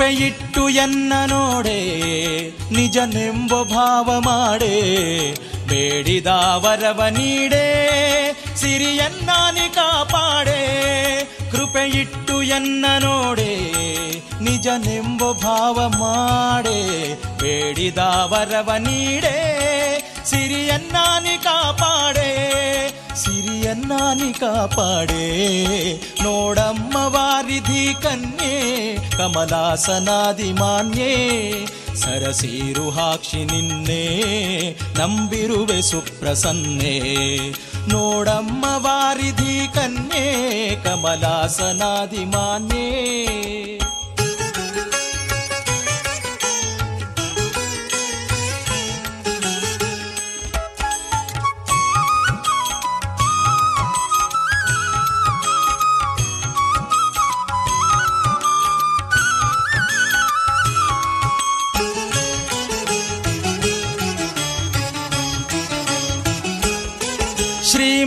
[0.06, 1.80] ಕೃಪೆಯಿಟ್ಟು ಎನ್ನ ನೋಡೆ,
[2.74, 4.76] ನಿಜನೆಂಬ ಭಾವ ಮಾಡೆ,
[5.68, 7.64] ಬೇಡಿದ ವರವ ನೀಡೆ
[8.56, 10.60] ಸಿರಿಯನ್ನಾನಿ ಕಾಪಾಡೆ,
[11.52, 13.54] ಕೃಪೆಯಿಟ್ಟು ಎನ್ನ ನೋಡೆ,
[14.44, 16.80] ನಿಜನೆಂಬ ಭಾವ ಮಾಡೆ,
[17.42, 19.36] ಬೇಡಿದ ವರವ ನೀಡೆ
[20.26, 22.32] ಸಿರಿಯನ್ನಾನಿ ಕಾಪಾಡೆ.
[23.86, 25.24] ಸಿರಿಯನ್ನಾನಿ ಕಾಪಾಡೆ.
[26.24, 31.66] ನೋಡಮ್ಮ ವಾರಿಧಿ ಕನ್ಯೆ, ಕಮಲಾಸನಾದಿ ಮಾನ್ಯೆ.
[31.96, 34.08] ಸರಸೀರು ಹಾಕ್ಷಿ ನಿನ್ನೆ,
[35.00, 37.00] ನಂಬಿರುವೆ ಸುಪ್ರಸನ್ನೆ.
[37.90, 43.45] ನೋಡಮ್ಮ ವಾರಿಧಿ ಕನ್ಯೆ, ಕಮಲಾಸನಾದಿ ಮಾನ್ಯೆ.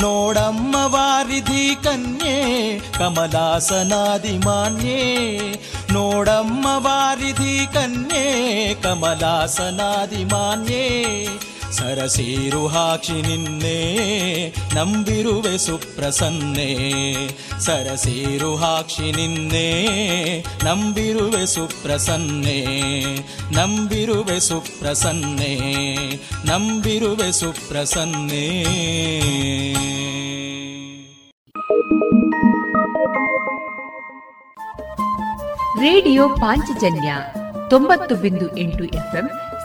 [0.00, 2.36] ನೋಡಮ್ಮ ವಾರಿಧಿ ಕನ್ಯೆ
[2.98, 5.00] ಕಮಲಾಸನಾದಿ ಮಾನ್ಯೇ
[5.92, 8.24] ನೋಡಮ್ಮ ವಾರಿಧಿ ಕನ್ಯೆ
[8.74, 10.84] ಕಮಲಾಸನಾದಿ ಮಾನ್ಯೇ
[11.76, 13.78] ಸರಸೀರು ಹಾಕ್ಷಿ ನಿನ್ನೆ,
[14.74, 16.70] ನಂಬಿರುವೆ ಸುಪ್ರಸನ್ನೆ.
[17.60, 19.74] ಸರಸೀರು ಹಾಕ್ಷಿ ನಿನ್ನೆ,
[20.64, 22.60] ನಂಬಿರುವೆ ಸುಪ್ರಸನ್ನೆ.
[23.54, 25.54] ನಂಬಿರುವೆ ಸುಪ್ರಸನ್ನೆ
[26.44, 28.46] ನಂಬಿರುವೆ ಸುಪ್ರಸನ್ನೆ.
[35.80, 37.16] ರೇಡಿಯೋ ಪಾಂಚಜನ್ಯ
[37.70, 39.30] ತೊಂಬತ್ತು ಬಿಂದು ಎಂಟು ಎಫ್ಎಂ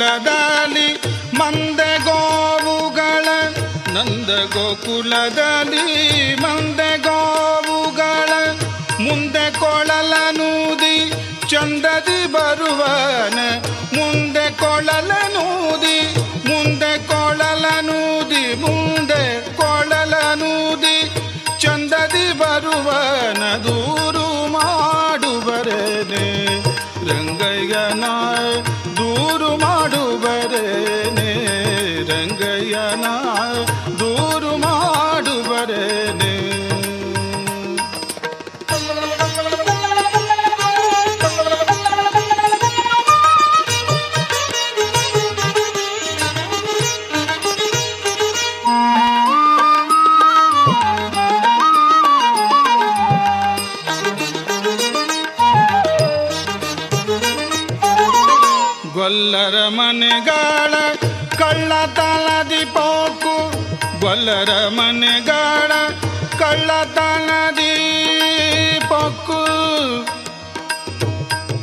[0.00, 0.86] ಗೋಕುಲದಲ್ಲಿ
[1.38, 3.26] ಮಂದೆ ಗೋವುಗಳ
[3.94, 5.82] ನಂದ ಗೋಕುಲದಲ್ಲಿ
[6.42, 8.30] ಮಂದೆ ಗೋವುಗಳ
[9.00, 10.96] ಮುಂದೆ ಕೊಳಲನೂದಿ
[11.50, 13.38] ಚಂದದಿ ಬರುವನ
[13.96, 15.98] ಮುಂದೆ ಕೊಳಲನೂದಿ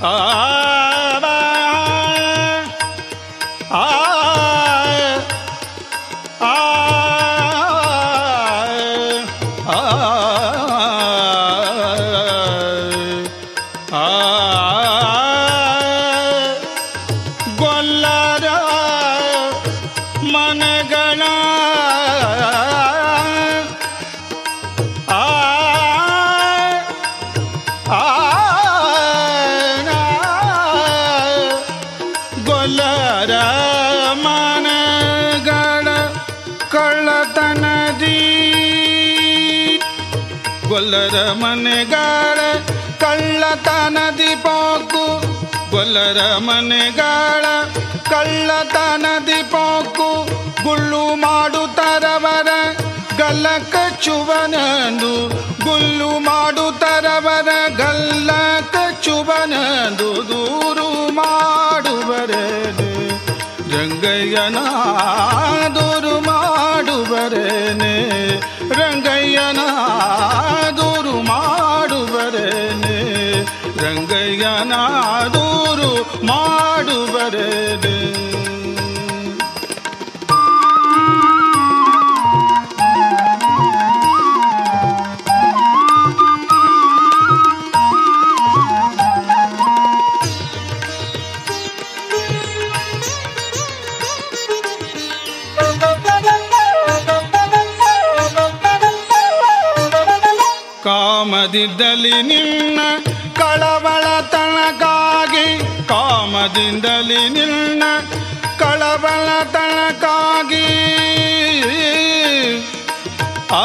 [0.03, 0.46] ಆ
[46.87, 47.45] ಮನೆಗಾಳ
[48.09, 50.07] ಕಳ್ಳತನದಿ ಪೋಕು
[50.63, 52.49] ಗುಳ್ಳು ಮಾಡುತ್ತರವರ
[53.17, 55.11] ಗಲ್ಲ ಕಚ್ಚುವನಂದು
[55.65, 58.31] ಗುಲ್ಲು ಮಾಡುತ್ತರವರ ಗಲ್ಲ
[58.71, 62.45] ಕಚ್ಚುವನಂದು ದೂರು ಮಾಡುವರೆ.
[63.73, 64.59] ರಂಗಯ್ಯನ
[65.75, 67.95] ದೂರು ಮಾಡುವರೇನೆ
[68.79, 69.59] ರಂಗಯ್ಯನ
[100.87, 102.79] ಕಾಮದಿದ್ದಲ್ಲಿ ನಿನ್ನ
[103.33, 105.47] ಕಳವಳ ತಣಕಾಗಿ
[105.87, 107.83] ಕಾಮದಿಂದಲಿ ನಿನ್ನ
[108.59, 110.65] ಕಳವಳ ತಣಕಾಗಿ
[113.53, 113.63] ಆ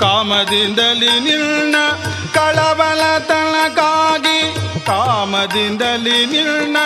[0.00, 1.47] ಕಾಮದಿಂದಲಿ ನಿನ್ನ
[5.40, 6.78] ಕಾಮದಿಂದಲಿ ನಿನ್ನ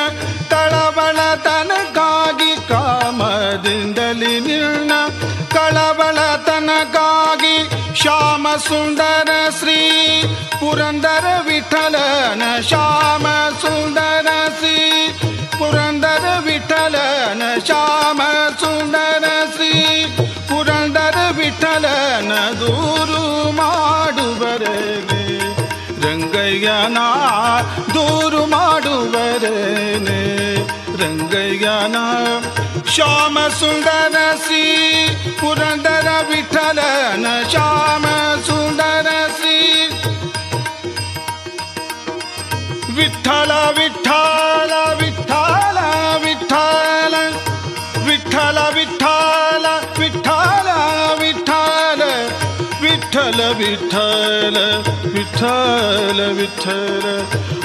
[0.50, 4.92] ಕಳವಳ ತನಕಾಗಿ ಕಾಮದಿಂದಲಿ ನಿನ್ನ
[5.54, 7.54] ಕಳವಳ ತನಕಾಗಿ
[8.00, 9.78] ಶ್ಯಾಮ ಸುಂದರ ಶ್ರೀ
[10.60, 13.26] ಪುರಂದರ ವಿಠಲನ ಶ್ಯಾಮ
[13.62, 14.28] ಸುಂದರ
[14.58, 14.76] ಶ್ರೀ
[15.58, 18.20] ಪುರಂದರ ವಿಠಲನ ಶ್ಯಾಮ
[18.62, 19.24] ಸುಂದರ
[19.54, 19.72] ಶ್ರೀ
[20.50, 23.11] ಪುರಂದರ ವಿಠಲನ ದೂರು
[26.72, 26.98] ರಂಗಯ್ಯನ
[27.94, 30.20] ದೂರು ಮಾಡುವರೇನೆ
[31.00, 31.96] ರಂಗಯ್ಯನ
[32.94, 34.62] ಶ್ಯಾಮ ಸುಂದರ ಶ್ರೀ
[35.40, 38.04] ಪುರಂದರ ವಿಠಲನ ಶ್ಯಾಮ
[38.48, 39.58] ಸುಂದರ ಶ್ರೀ
[42.96, 45.78] ವಿಠಲ ವಿಠಲ ವಿಠಲ
[46.24, 47.14] ವಿಠಲ
[48.06, 48.91] ವಿಠಲ ವಿಠಲ
[53.12, 54.58] ವಿಠಲ ವಿಠಲ
[55.14, 57.06] ವಿಠಲ ವಿಠಲ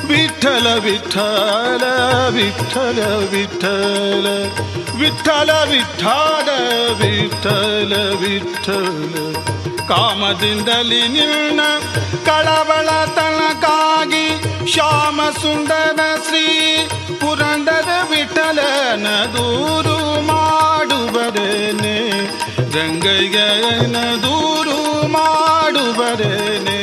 [0.09, 1.83] ವಿಠಲ ವಿಠಲ
[2.37, 3.03] ವಿಠಲ
[3.39, 4.27] ವಿಠಲ
[4.99, 6.51] ವಿಠಲ ವಿಠಲ
[7.01, 9.13] ವಿಠಲ ವಿಠಲ
[9.87, 11.61] ಕಾಮದಿಂದಲಿ ನಿನ್ನ
[12.25, 14.25] ಕಳವಳ ತನಕಾಗಿ
[14.73, 16.45] ಶ್ಯಾಮ ಸುಂದರ ಶ್ರೀ
[17.21, 19.97] ಪುರಂದರ ವಿಠಲನ ದೂರು
[20.29, 21.97] ಮಾಡುವರೇನೆ
[22.75, 24.66] ರಂಗಯ್ಯನ ದೂರು
[26.19, 26.79] ರೇನೆ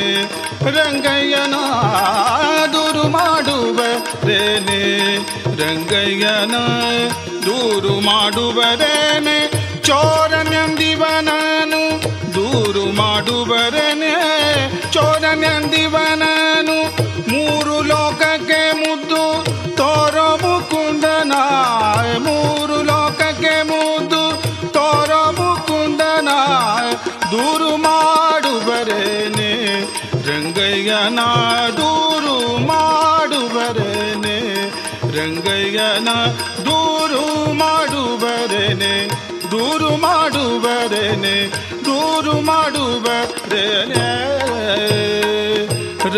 [0.76, 1.64] ರಂಗಯ್ಯನಾದುರು
[3.08, 3.78] ಮಾಡುವ
[4.28, 4.80] ರೇನೆ
[5.60, 6.54] ರಂಗಯ್ಯನ
[7.46, 9.38] ದೂರು ಮಾಡುವರೇನೆ
[9.82, 10.83] ಚೋರನೆಂದಿ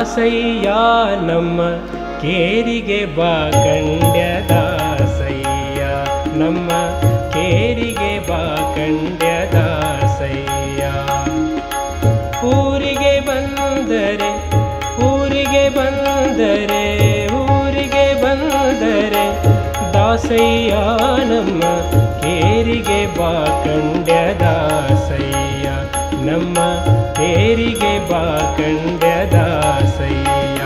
[0.00, 0.68] ದಾಸಯ್ಯ
[1.26, 1.60] ನಮ್ಮ
[2.20, 5.82] ಕೇರಿಗೆ ಬಾ ಕಂಡ್ಯ ದಾಸಯ್ಯ.
[6.38, 6.68] ನಮ್ಮ
[7.28, 10.84] ಕೇರಿಗೆ ಬಾ ಕಂಡ್ಯ ದಾಸಯ್ಯ.
[12.46, 14.30] ಊರಿಗೆ ಬಂದರೆ
[15.04, 16.84] ಊರಿಗೆ ಬಂದರೆ
[17.34, 19.26] ಊರಿಗೆ ಬಂದರೆ
[19.94, 20.74] ದಾಸಯ್ಯ
[21.24, 21.62] ನಮ್ಮ
[22.20, 23.32] ಕೇರಿಗೆ ಬಾ
[23.64, 25.59] ಕಂಡ್ಯ ದಾಸಯ್ಯ.
[26.26, 26.54] ನಮ್ಮ
[27.12, 28.24] ತೇರಿಗೆ ಬಾ
[29.32, 30.60] ದಾಸಯ್ಯ.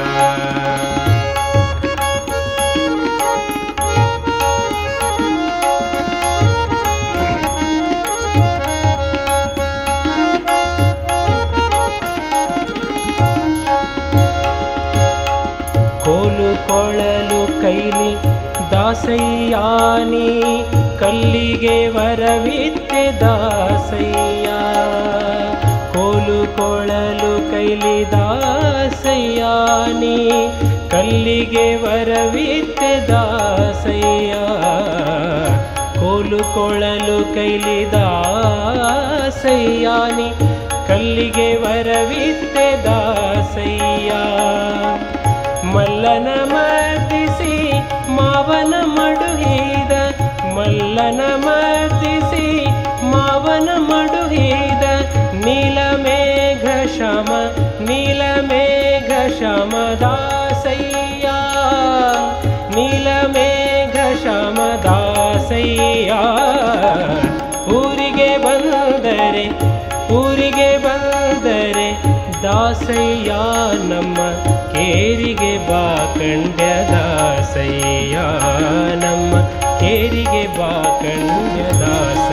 [16.04, 18.14] ಕೋಲು ಕೊಳಲು ಕೈಲಿ
[18.70, 20.64] ದಾಸಯ್ಯಾನಿ
[21.00, 24.48] ಕಲ್ಲಿಗೆ ವರವಿತ್ತೆ ದಾಸಯ್ಯ.
[26.46, 30.16] ಕೊಳಲು ಕೈಲಿ ದಾಸಯ್ಯಾನಿ
[30.90, 34.34] ಕಲ್ಲಿಗೆ ವರವಿತ್ತೆ ದಾಸಯ್ಯ.
[36.00, 40.32] ಕೋಲು ಕೊಳಲು ಕೈಲಿ ದಾಸಯ್ಯಾನಿ
[40.88, 44.12] ಕಲ್ಲಿಗೆ ವರವಿತ್ತೆ ದಾಸಯ್ಯ.
[45.72, 47.72] ಮಲ್ಲನ ಮರ್ದಿಸಿ,
[48.08, 49.92] ಮಾವನ ಮಡುಹಿದ,
[50.56, 52.66] ಮಲ್ಲನ ಮರ್ದಿಸಿ,
[53.04, 54.63] ಮಾವನ ಮಡುಹಿದ
[59.28, 61.36] शम दासया।
[62.74, 66.20] नीलमे घम दासया।
[67.68, 69.50] ऊरिगे बन्दरे
[70.08, 70.50] पुे
[71.44, 71.92] बे
[72.44, 72.86] दस
[73.90, 74.16] नम्
[74.76, 75.34] केरि
[75.70, 78.26] बाकण् दासया
[79.04, 79.42] नम्
[79.80, 82.23] केरि बाकण्ड दा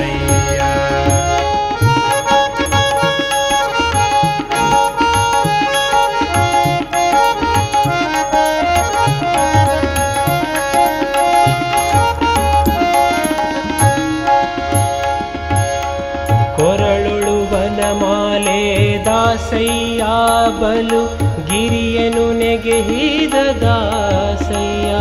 [20.60, 23.34] ಬಲು ಗಿರಿಯನು ನೆಗೆಹಿದ
[23.64, 24.96] ದಾಸಯ್ಯ.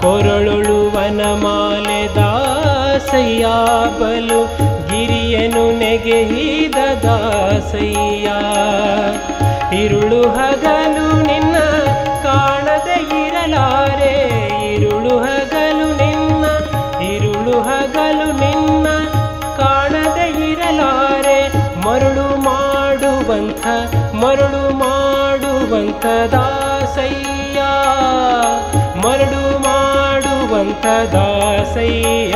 [0.00, 3.46] ಕೊರಳುಳು ವನಮಾಲೆ ದಾಸಯ್ಯ.
[4.00, 4.44] ಬಲು
[4.86, 8.30] ಗಿರಿಯನು ನೆಗೆಹಿದ ದಾಸಯ್ಯ.
[9.76, 11.56] ಇರುಳು ಹಗಲು ನಿನ್ನ
[12.22, 14.14] ಕಾಣದೆ ಇರಲಾರೆ.
[14.74, 16.44] ಇರುಳು ಹಗಲು ನಿನ್ನ
[17.02, 18.86] ಇರುಳು ಹಗಲು ನಿನ್ನ
[19.56, 21.48] ಕಾಣದೆ ಇರಲಾರೆ.
[21.80, 23.66] ಮರುಳು ಮಾಡುವಂಥ
[24.22, 27.60] ಮರುಳು ಮಾಡುವಂಥ ದಾಸಯ್ಯ
[28.98, 32.34] ಮರಳು ಮಾಡುವಂಥ ದಾಸಯ್ಯ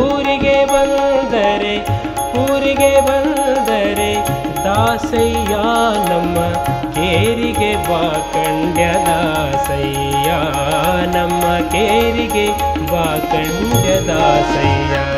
[0.00, 1.74] ಊರಿಗೆ ಬಂದರೆ
[2.38, 4.14] ಊರಿಗೆ ಬಂದರೆ
[4.64, 5.54] ದಾಸಯ್ಯ
[6.10, 6.38] ನಮ್ಮ
[6.92, 10.30] ಕೇರಿಗೆ ಬಾಕಂಡ್ಯ ದಾಸಯ್ಯ.
[11.18, 12.48] ನಮ್ಮ ಕೇರಿಗೆ
[12.92, 15.13] ಬಾಕಂಡ್ಯ ದಾಸಯ್ಯ.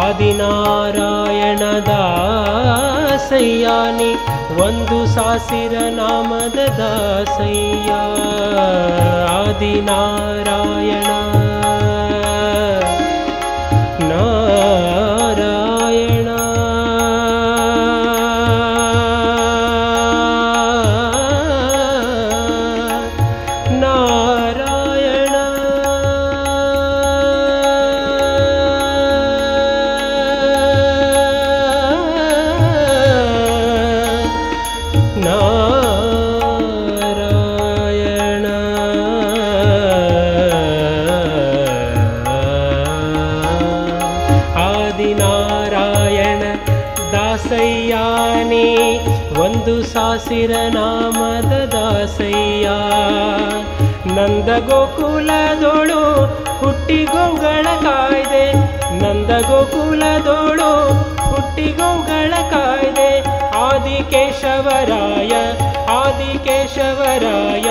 [0.00, 0.40] आदिण
[1.88, 4.12] दासयनि
[5.18, 8.00] वसिरनाम ददासय्या
[10.48, 11.31] आयण
[60.24, 60.70] ಗೋಕುಲದೋಳು
[61.30, 63.10] ಹುಟ್ಟಿಗೋಗಳ ಕಾಯ್ದೆ.
[63.56, 65.32] ಆದಿಕೇಶವರಾಯ
[65.86, 67.68] ಆದಿಕೇಶವರಾಯ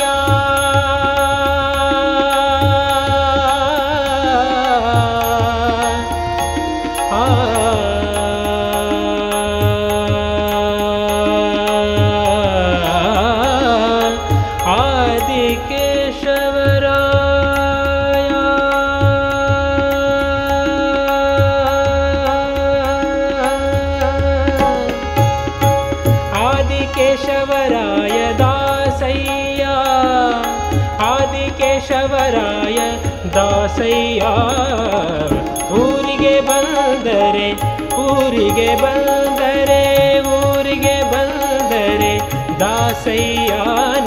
[42.96, 43.54] ದಾಸಯ್ಯ,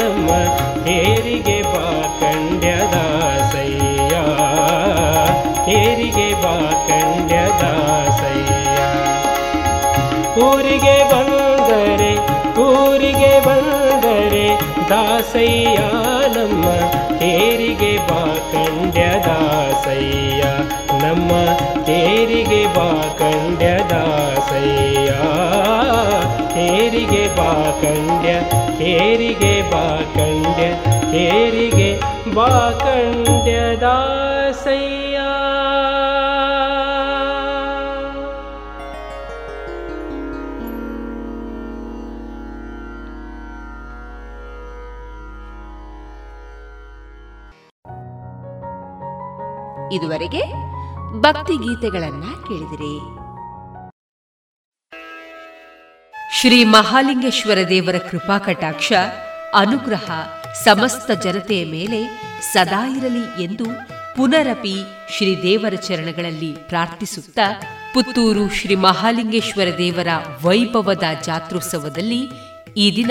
[0.02, 0.28] ನಮ್ಮ
[0.84, 2.18] ತೇರಿಗೆ ಬಾ
[2.92, 4.14] ದಾಸಯ್ಯ.
[5.64, 6.56] ತೇರಿಗೆ ಬಾ
[7.60, 8.78] ದಾಸಯ್ಯ.
[10.42, 12.12] ಊರಿಗೆ ಬಂದರೆ
[12.60, 14.60] ಊರಿಗೆ ಬಂದರೆ
[14.90, 15.78] ದಾಸಯ್ಯ,
[16.38, 16.64] ನಮ್ಮ
[17.18, 18.24] ತೇರಿಗೆ ಬಾ
[19.26, 20.42] ದಾಸಯ್ಯ.
[21.06, 21.30] ನಮ್ಮ
[21.82, 25.07] ತೇರಿಗೆ ಬಾ ಕಂಡ್ಯ ದಾಸಯ್ಯ.
[26.68, 28.32] ತೇರಿಗೆ ಬಾ ಕಂಡ್ಯ
[28.78, 30.66] ತೇರಿಗೆ ಬಾ ಕಂಡ್ಯ
[31.12, 32.00] ತೇರಿಗೆ
[32.34, 35.18] ಬಾ ಕಂಡ್ಯ ದಾಸಯ್ಯ.
[49.92, 50.42] ಇದುವರೆಗೆ
[51.20, 53.17] ಭಕ್ತಿ ಗೀತೆಗಳನ್ನ ಕೇಳಿದಿರಿ.
[56.40, 58.92] ಶ್ರೀ ಮಹಾಲಿಂಗೇಶ್ವರ ದೇವರ ಕೃಪಾ ಕಟಾಕ್ಷ,
[59.54, 60.10] ಅನುಗ್ರಹ
[60.64, 62.00] ಸಮಸ್ತ ಜನತೆಯ ಮೇಲೆ
[62.52, 63.64] ಸದಾ ಇರಲಿ ಎಂದು
[64.16, 64.74] ಪುನರಪಿ
[65.16, 67.62] ಶ್ರೀ ದೇವರ ಚರಣಗಳಲ್ಲಿ ಪ್ರಾರ್ಥಿಸುತ್ತಾ,
[67.94, 70.08] ಪುತ್ತೂರು ಶ್ರೀ ಮಹಾಲಿಂಗೇಶ್ವರ ದೇವರ
[70.42, 72.20] ವೈಭವದ ಜಾತ್ರೋತ್ಸವದಲ್ಲಿ
[72.76, 73.10] ಈ ದಿನ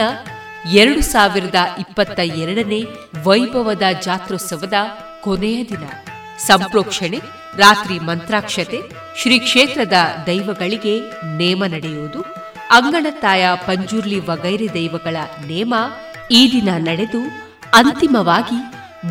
[0.74, 2.86] ಎರಡು ಸಾವಿರದ ಇಪ್ಪತ್ತ ಎರಡನೇ
[3.24, 4.74] ವೈಭವದ ಜಾತ್ರೋತ್ಸವದ
[5.22, 5.86] ಕೊನೆಯ ದಿನ.
[6.40, 7.18] ಸಂಪ್ರೋಕ್ಷಣೆ,
[7.58, 8.82] ರಾತ್ರಿ ಮಂತ್ರಾಕ್ಷತೆ
[9.18, 9.94] ಶ್ರೀ ಕ್ಷೇತ್ರದ
[10.26, 11.00] ದೈವಗಳಿಗೆ
[11.38, 15.74] ನೇಮ ನಡೆಯುವುದು ಅಂಗಣತಾಯ ಪಂಜುರ್ಲಿ ವಗೈರೆ ದೈವಗಳ ನೇಮ
[16.32, 17.22] ಈ ದಿನ ನಡೆದು
[17.74, 18.60] ಅಂತಿಮವಾಗಿ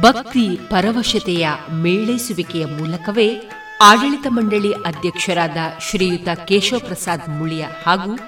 [0.00, 3.50] ಭಕ್ತಿ ಪರವಶತೆಯ ಮೇಳೈಸುವಿಕೆಯ ಮೂಲಕವೇ
[3.82, 8.18] ಆಡಳಿತ ಮಂಡಳಿ ಅಧ್ಯಕ್ಷರಾದ ಶ್ರೀಯುತ ಕೇಶವ ಪ್ರಸಾದ್ ಮುಳಿಯ ಹಾಗೂ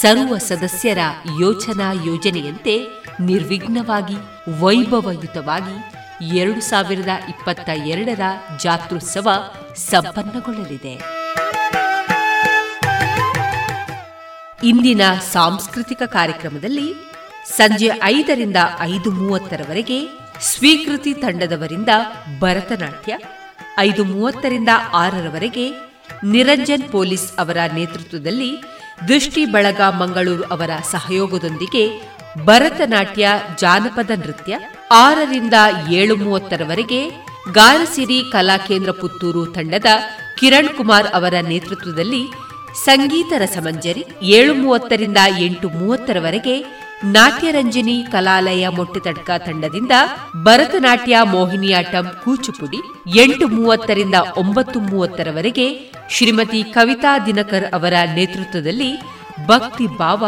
[0.00, 0.98] ಸರ್ವ ಸದಸ್ಯರ
[1.40, 2.86] ಯೋಚನಾ ಯೋಜನೆಯಂತೆ
[3.20, 4.16] ನಿರ್ವಿಘ್ನವಾಗಿ,
[4.60, 5.76] ವೈಭವಯುತವಾಗಿ
[6.36, 8.20] ಎರಡು ಸಾವಿರದ ಇಪ್ಪತ್ತ ಎರಡರ
[8.62, 9.28] ಜಾತ್ರೋತ್ಸವ
[9.76, 11.25] ಸಂಪನ್ನಗೊಳ್ಳಲಿದೆ.
[14.68, 15.02] ಇಂದಿನ
[15.34, 16.86] ಸಾಂಸ್ಕೃತಿಕ ಕಾರ್ಯಕ್ರಮದಲ್ಲಿ
[17.58, 18.58] ಸಂಜೆ ಐದರಿಂದ
[18.92, 19.98] ಐದು ಮೂವತ್ತರವರೆಗೆ
[20.50, 21.90] ಸ್ವೀಕೃತಿ ತಂಡದವರಿಂದ
[22.40, 23.12] ಭರತನಾಟ್ಯ,
[23.78, 25.66] ಐದು ಮೂವತ್ತರಿಂದ ಆರರವರೆಗೆ
[26.32, 28.50] ನಿರಂಜನ್ ಪೊಲೀಸ್ ಅವರ ನೇತೃತ್ವದಲ್ಲಿ
[29.08, 31.84] ದೃಷ್ಟಿ ಬಳಗ ಮಂಗಳೂರು ಅವರ ಸಹಯೋಗದೊಂದಿಗೆ
[32.44, 33.26] ಭರತನಾಟ್ಯ,
[33.58, 34.54] ಜಾನಪದ ನೃತ್ಯ,
[35.04, 35.56] ಆರರಿಂದ
[36.00, 37.00] ಏಳು ಮೂವತ್ತರವರೆಗೆ
[37.52, 39.90] ಗಾರಸಿರಿ ಕಲಾಕೇಂದ್ರ ಪುತ್ತೂರು ತಂಡದ
[40.38, 42.22] ಕಿರಣ್ ಕುಮಾರ್ ಅವರ ನೇತೃತ್ವದಲ್ಲಿ
[42.84, 46.64] ಸಂಗೀತ ರಸಮಂಜರಿ ಏಳು ಮೂವತ್ತರಿಂದ ಎಂಟು ಮೂವತ್ತರವರೆಗೆ
[47.04, 49.92] ನಾಟ್ಯರಂಜನಿ ಕಲಾಲಯ ಮೊಟ್ಟೆತಡ್ಕ ತಂಡದಿಂದ
[50.42, 52.80] ಭರತನಾಟ್ಯ ಮೋಹಿನಿಯಾಟಂ ಕೂಚುಪುಡಿ
[53.18, 58.96] ಎಂಟು ಮೂವತ್ತರಿಂದ ಒಂಬತ್ತು ಮೂವತ್ತರವರೆಗೆ ಶ್ರೀಮತಿ ಕವಿತಾ ದಿನಕರ್ ಅವರ ನೇತೃತ್ವದಲ್ಲಿ
[59.46, 60.26] ಭಕ್ತಿ ಭಾವ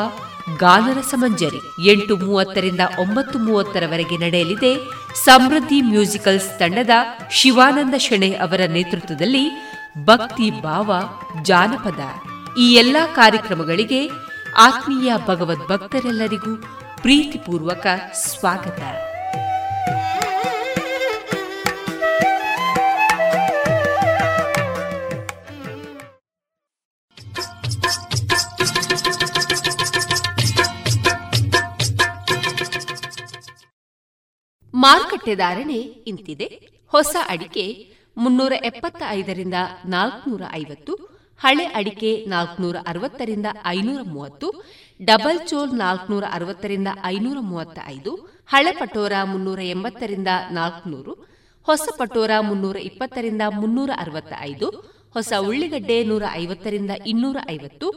[0.58, 4.76] ಗಾನರ ಸಮಂಜರಿ ಎಂಟು ಮೂವತ್ತರಿಂದ ಒಂಬತ್ತು ಮೂವತ್ತರವರೆಗೆ ನಡೆಯಲಿದೆ.
[5.24, 6.90] ಸಮೃದ್ಧಿ ಮ್ಯೂಸಿಕಲ್ಸ್ ತಂಡದ
[7.30, 9.72] ಶಿವಾನಂದ ಶೆಣೆ ಅವರ ನೇತೃತ್ವದಲ್ಲಿ
[10.04, 10.94] ಭಕ್ತಿ ಭಾವ
[11.42, 12.27] ಜಾನಪದ.
[12.58, 14.08] ಈ ಎಲ್ಲಾ ಕಾರ್ಯಕ್ರಮಗಳಿಗೆ
[14.56, 16.56] ಆತ್ಮೀಯ ಭಗವದ್ಭಕ್ತರೆಲ್ಲರಿಗೂ
[17.02, 18.80] ಪ್ರೀತಿಪೂರ್ವಕ ಸ್ವಾಗತ.
[34.74, 36.68] ಮಾರುಕಟ್ಟೆ ಧಾರಣೆ ಇಂತಿದೆ.
[36.88, 39.54] ಹೊಸ ಅಡಿಕೆ ಮುನ್ನೂರ ಎಪ್ಪತ್ತ ಐದರಿಂದ
[39.86, 44.64] ನಾಲ್ಕುನೂರ ಐವತ್ತು ಹಳೆ ಅಡಿಕೆ ನಾಲ್ಕುನೂರ ಅರವತ್ತರಿಂದ ಐನೂರ ಮೂವತ್ತು
[45.00, 48.12] ಡಬಲ್ ಚೋಲ್ ನಾಲ್ಕುನೂರ ಅರವತ್ತರಿಂದ ಐನೂರ ಮೂವತ್ತ ಐದು
[48.46, 51.12] ಹಳೆ ಪಟೋರ ಮುನ್ನೂರ ಎಂಬತ್ತರಿಂದ ನಾಲ್ಕುನೂರು,
[51.66, 54.68] ಹೊಸ ಪಟೋರ ಮುನ್ನೂರ ಇಪ್ಪತ್ತರಿಂದ ಮುನ್ನೂರ ಅರವತ್ತ ಐದು
[55.14, 57.88] ಹೊಸ ಉಳ್ಳಿಗಡ್ಡೆ ನೂರ ಐವತ್ತರಿಂದ ಇನ್ನೂರ ಐವತ್ತು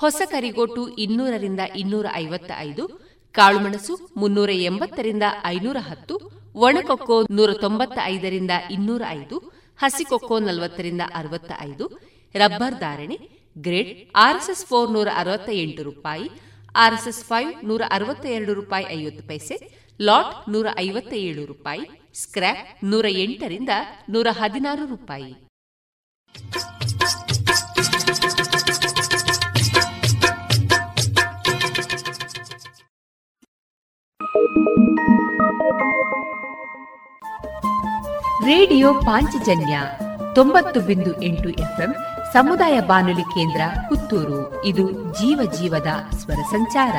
[0.00, 2.84] ಹೊಸ ಕರಿಗೋಟು ಇನ್ನೂರರಿಂದ ಇನ್ನೂರ ಐವತ್ತ ಐದು
[3.32, 6.16] ಕಾಳುಮೆಣಸು ಮುನ್ನೂರ ಎಂಬತ್ತರಿಂದ ಐನೂರ ಹತ್ತು
[6.54, 9.38] ಒಣಕೊಕ್ಕೋ ನೂರ ತೊಂಬತ್ತ ಐದರಿಂದ ಇನ್ನೂರ ಐದು
[9.76, 13.18] ಹಸಿಕೊಕ್ಕೋ ನಲವತ್ತರಿಂದ ಅರವತ್ತ ಐದು ರಬ್ಬರ್ ಧಾರಣೆ,
[13.58, 16.30] ಗ್ರೇಡ್, ಆರ್ಎಸ್ಎಸ್ ಫೋರ್ ನೂರ ಅರವತ್ತ ಎಂಟು ರೂಪಾಯಿ,
[16.76, 23.06] ಆರ್ಎಸ್ಎಸ್ ಫೈವ್ ನೂರ ಅರವತ್ತ ಎರಡು ರೂಪಾಯಿ ಐವತ್ತು ಪೈಸೆ, ಲಾಟ್ ನೂರ ಐವತ್ತ ಏಳು ರೂಪಾಯಿ, ಸ್ಕ್ರ್ಯಾಪ್ ನೂರ
[23.08, 23.68] ಎಂಟರಿಂದ
[24.08, 25.48] ನೂರ ಹದಿನಾರು ರೂಪಾಯಿ.
[38.44, 39.80] ರೇಡಿಯೋ ಪಾಂಚಜನ್ಯ
[40.34, 41.96] ತೊಂಬತ್ತು ಬಿಂದು ಎಂಟು ಎಫ್ಎಂ
[42.32, 44.64] ಸಮುದಾಯ ಬಾನುಲಿ ಕೇಂದ್ರ ಪುತ್ತೂರು.
[44.64, 46.96] ಇದು ಜೀವ ಜೀವದ ಸ್ವರ ಸಂಚಾರ.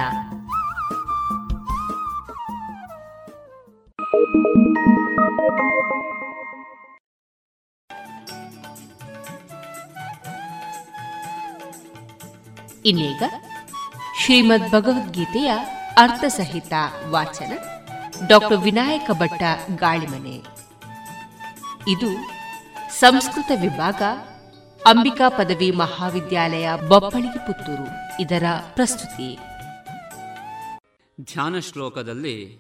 [12.86, 13.24] ಇನ್ನೀಗ
[14.20, 15.52] ಶ್ರೀಮದ್ ಭಗವದ್ಗೀತೆಯ
[15.98, 16.74] ಅರ್ಥಸಹಿತ
[17.10, 17.54] ವಾಚನ
[18.28, 19.44] ಡಾಕ್ಟರ್ ವಿನಾಯಕ ಭಟ್ಟ
[19.76, 20.44] ಗಾಳಿಮನೆ.
[21.88, 22.40] ಇದು
[23.00, 24.02] ಸಂಸ್ಕೃತ ವಿಭಾಗ
[24.86, 29.38] ಅಂಬಿಕಾ ಪದವಿ ಮಹಾವಿದ್ಯಾಲಯ ಬಪ್ಪಳಿಗೆ ಪುತ್ತೂರು, ಇದರ ಪ್ರಸ್ತುತಿ.
[31.22, 32.60] ಧ್ಯಾನ ಶ್ಲೋಕದಲ್ಲಿ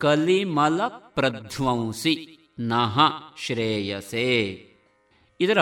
[0.00, 0.80] ಕಲಿಮಲ
[1.14, 2.14] ಪ್ರಧ್ವಂಸಿ
[2.70, 2.96] ನಹ
[3.44, 4.28] ಶ್ರೇಯಸೆ
[5.40, 5.60] ಇದರ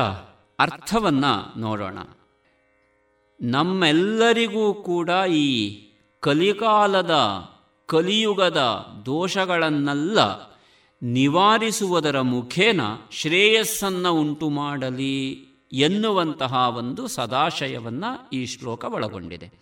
[0.60, 1.24] ಅರ್ಥವನ್ನ
[1.56, 1.98] ನೋಡೋಣ.
[3.40, 5.80] ನಮ್ಮೆಲ್ಲರಿಗೂ ಕೂಡ ಈ
[6.20, 7.16] ಕಲಿಕಾಲದ,
[7.86, 8.58] ಕಲಿಯುಗದ
[9.06, 10.18] ದೋಷಗಳನ್ನೆಲ್ಲ
[11.02, 12.80] ನಿವಾರಿಸುವುದರ ಮುಖೇನ
[13.10, 15.32] ಶ್ರೇಯಸ್ಸನ್ನು ಉಂಟು ಮಾಡಲಿ
[15.72, 19.52] ಎನ್ನುವಂತಹ ಒಂದು ಸದಾಶಯವನ್ನು ಈ ಶ್ಲೋಕ ಒಳಗೊಂಡಿದೆ.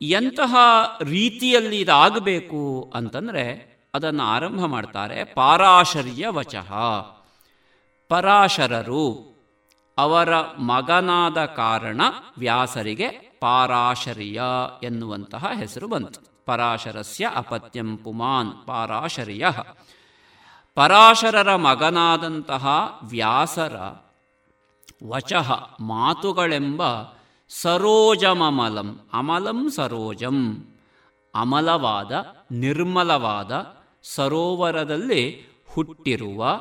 [0.00, 0.56] ಎಂತಹ
[1.02, 6.72] ರೀತಿಯಲ್ಲಿ ಇದಾಗಬೇಕು ಅಂತಂದರೆ ಅದನ್ನು ಆರಂಭ ಮಾಡ್ತಾರೆ ಪಾರಾಶರ್ಯ ವಚಃ
[8.08, 9.28] ಪರಾಶರರು.
[9.98, 12.00] ಅವರ ಮಗನಾದ ಕಾರಣ
[12.38, 13.08] ವ್ಯಾಸರಿಗೆ
[13.40, 14.42] ಪಾರಾಶರಿಯ
[14.82, 16.44] ಎನ್ನುವಂತಹ ಹೆಸರು ಬಂತು.
[16.46, 19.46] ಪರಾಶರಸ್ಯ ಅಪತ್ಯಂ ಪುಮಾನ್ ಪಾರಾಶರಿಯ.
[20.74, 23.76] ಪರಾಶರರ ಮಗನಾದಂತಹ ವ್ಯಾಸರ
[25.08, 26.82] ವಚಃ ಮಾತುಗಳೆಂಬ
[27.48, 30.64] ಸರೋಜಮಮಲಂ, ಅಮಲಂ ಸರೋಜಂ,
[31.34, 33.66] ಅಮಲವಾದ ನಿರ್ಮಲವಾದ
[34.02, 36.60] ಸರೋವರದಲ್ಲಿ ಹುಟ್ಟಿರುವ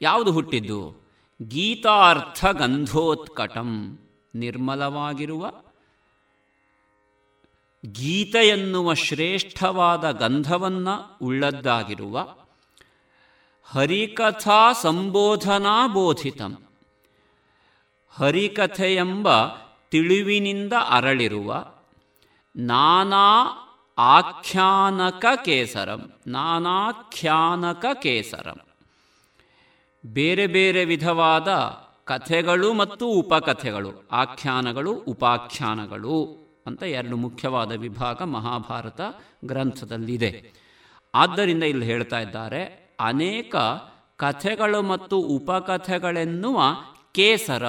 [0.00, 1.08] ಯಾವುದು ಹುಟ್ಟಿದ್ದು?
[1.42, 3.98] ಗೀತಾರ್ಥ ಗಂಧೋತ್ಕಟಂ
[4.34, 5.52] ನಿರ್ಮಲವಾಗಿರುವ
[7.86, 12.34] ಗೀತ ಎನ್ನುವ ಶ್ರೇಷ್ಠವಾದ ಗಂಧವನ್ನು ಉಳ್ಳದ್ದಾಗಿರುವ
[13.64, 16.58] ಹರಿಕಥಾ ಸಂಬೋಧನಾ ಬೋಧಿತಂ.
[18.10, 19.46] ಹರಿಕಥೆಯೆಂಬ
[19.90, 21.66] ತಿಳಿವಿನಿಂದ ಅರಳಿರುವ
[22.56, 23.44] ನಾನಾ
[23.98, 28.67] ಆಖ್ಯಾನಕ ಕೇಸರಂ ನಾನಾಖ್ಯಾನಕ ಕೇಸರಂ.
[30.06, 31.48] ಬೇರೆ ಬೇರೆ ವಿಧವಾದ
[32.04, 39.00] ಕಥೆಗಳು ಮತ್ತು ಉಪಕಥೆಗಳು, ಆಖ್ಯಾನಗಳು, ಉಪಾಖ್ಯಾನಗಳು ಅಂತ ಎರಡು ಮುಖ್ಯವಾದ ವಿಭಾಗ ಮಹಾಭಾರತ
[39.44, 40.52] ಗ್ರಂಥದಲ್ಲಿದೆ.
[41.14, 43.56] ಆದ್ದರಿಂದ ಇಲ್ಲಿ ಹೇಳ್ತಾ ಇದ್ದಾರೆ, ಅನೇಕ
[44.16, 46.60] ಕಥೆಗಳು ಮತ್ತು ಉಪಕಥೆಗಳೆನ್ನುವ
[47.12, 47.66] ಕೇಸರ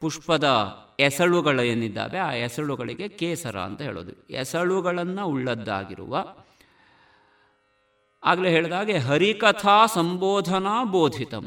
[0.00, 4.32] ಪುಷ್ಪದ ಎಸಳುಗಳು ಏನಿದ್ದಾವೆ ಆ ಎಸಳುಗಳಿಗೆ ಕೇಸರ ಅಂತ ಹೇಳೋದು.
[4.32, 6.26] ಎಸಳುಗಳನ್ನು ಉಳ್ಳದ್ದಾಗಿರುವ
[8.24, 11.44] ಆಗಲೇ ಹೇಳಿದಾಗೆ, ಹರಿಕಥಾ ಸಂಬೋಧನಾ ಬೋಧಿತಂ.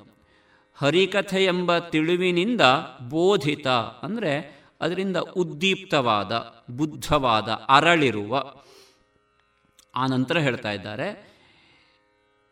[0.78, 2.62] ಹರಿಕಥೆ ಎಂಬ ತಿಳಿವಿನಿಂದ
[3.10, 3.68] ಬೋಧಿತ
[4.06, 4.34] ಅಂದರೆ
[4.82, 6.32] ಅದರಿಂದ ಉದ್ದೀಪ್ತವಾದ,
[6.72, 8.44] ಬುದ್ಧವಾದ, ಅರಳಿರುವ.
[9.96, 11.08] ಆ ನಂತರ ಹೇಳ್ತಾ ಇದ್ದಾರೆ,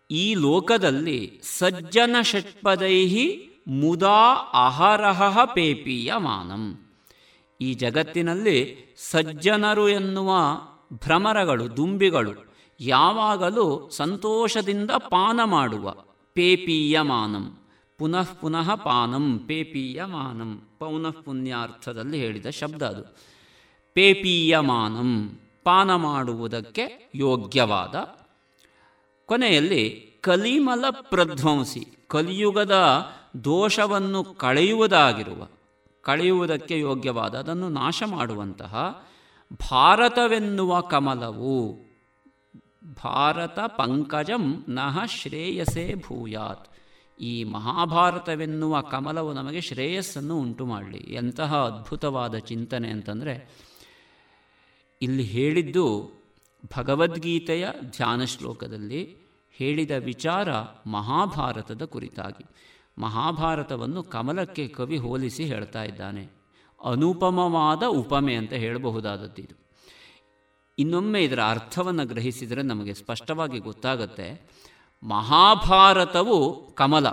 [0.10, 1.20] ಈ ಲೋಕದಲ್ಲಿ
[1.60, 3.28] ಸಜ್ಜನ ಷಟ್ಪದೈಹಿ
[3.82, 4.24] ಮುದಾ
[4.66, 6.64] ಅಹರಹ ಪೇಪೀಯ ಮಾನಂ
[7.60, 8.58] ಈ ಜಗತ್ತಿನಲ್ಲಿ
[9.12, 10.32] ಸಜ್ಜನರು ಎನ್ನುವ
[10.94, 12.34] ಭ್ರಮರಗಳು, ದುಂಬಿಗಳು
[12.80, 15.96] ಯಾವಾಗಲೂ ಸಂತೋಷದಿಂದ ಪಾನ ಮಾಡುವ.
[16.34, 17.58] ಪೇಪೀಯಮಾನಂ.
[17.98, 20.62] ಪುನಃ ಪುನಃ ಪಾನಂ ಪೇಪೀಯಮಾನಂ.
[20.80, 23.18] ಪೌನಃ ಪುಣ್ಯಾರ್ಥದಲ್ಲಿ ಹೇಳಿದ ಶಬ್ದ ಅದು.
[23.94, 25.40] ಪೇಪೀಯಮಾನಂ.
[25.64, 27.96] ಪಾನ ಮಾಡುವುದಕ್ಕೆ ಯೋಗ್ಯವಾದ.
[29.26, 32.06] ಕೊನೆಯಲ್ಲಿ ಕಲಿಮಲ ಪ್ರಧ್ವಂಸಿ.
[32.08, 33.06] ಕಲಿಯುಗದ
[33.44, 35.48] ದೋಷವನ್ನು ಕಳೆಯುವುದಾಗಿರುವ.
[36.02, 39.06] ಕಳೆಯುವುದಕ್ಕೆ ಯೋಗ್ಯವಾದ, ಅದನ್ನು ನಾಶ ಮಾಡುವಂತಹ
[39.72, 41.85] ಭಾರತವೆನ್ನುವ ಕಮಲವು.
[42.94, 46.70] ಭಾರತ ಪಂಕಜಂ ನಹ ಶ್ರೇಯಸೇ ಭೂಯಾತ್.
[47.22, 50.98] ಈ ಮಹಾಭಾರತವೆನ್ನುವ ಕಮಲವು ನಮಗೆ ಶ್ರೇಯಸ್ಸನ್ನು ಉಂಟು ಮಾಡಲಿ.
[50.98, 53.50] ಎಂತಹ ಅದ್ಭುತವಾದ ಚಿಂತನೆ ಅಂತಂದರೆ,
[55.02, 56.12] ಇಲ್ಲಿ ಹೇಳಿದ್ದು
[56.78, 59.18] ಭಗವದ್ಗೀತೆಯ ಧ್ಯಾನ ಶ್ಲೋಕದಲ್ಲಿ
[59.52, 60.52] ಹೇಳಿದ ವಿಚಾರ
[60.90, 62.46] ಮಹಾಭಾರತದ ಕುರಿತಾಗಿ.
[63.02, 66.28] ಮಹಾಭಾರತವನ್ನು ಕಮಲಕ್ಕೆ ಕವಿ ಹೋಲಿಸಿ ಹೇಳ್ತಾ ಇದ್ದಾನೆ.
[66.86, 69.65] ಅನುಪಮವಾದ ಉಪಮೆ ಅಂತ ಹೇಳಬಹುದಾದದ್ದು
[70.80, 74.28] ಇನ್ನೊಮ್ಮೆ ಇದರ ಅರ್ಥವನ್ನು ಗ್ರಹಿಸಿದರೆ ನಮಗೆ ಸ್ಪಷ್ಟವಾಗಿ ಗೊತ್ತಾಗುತ್ತೆ.
[75.04, 76.38] ಮಹಾಭಾರತವು
[76.74, 77.08] ಕಮಲ.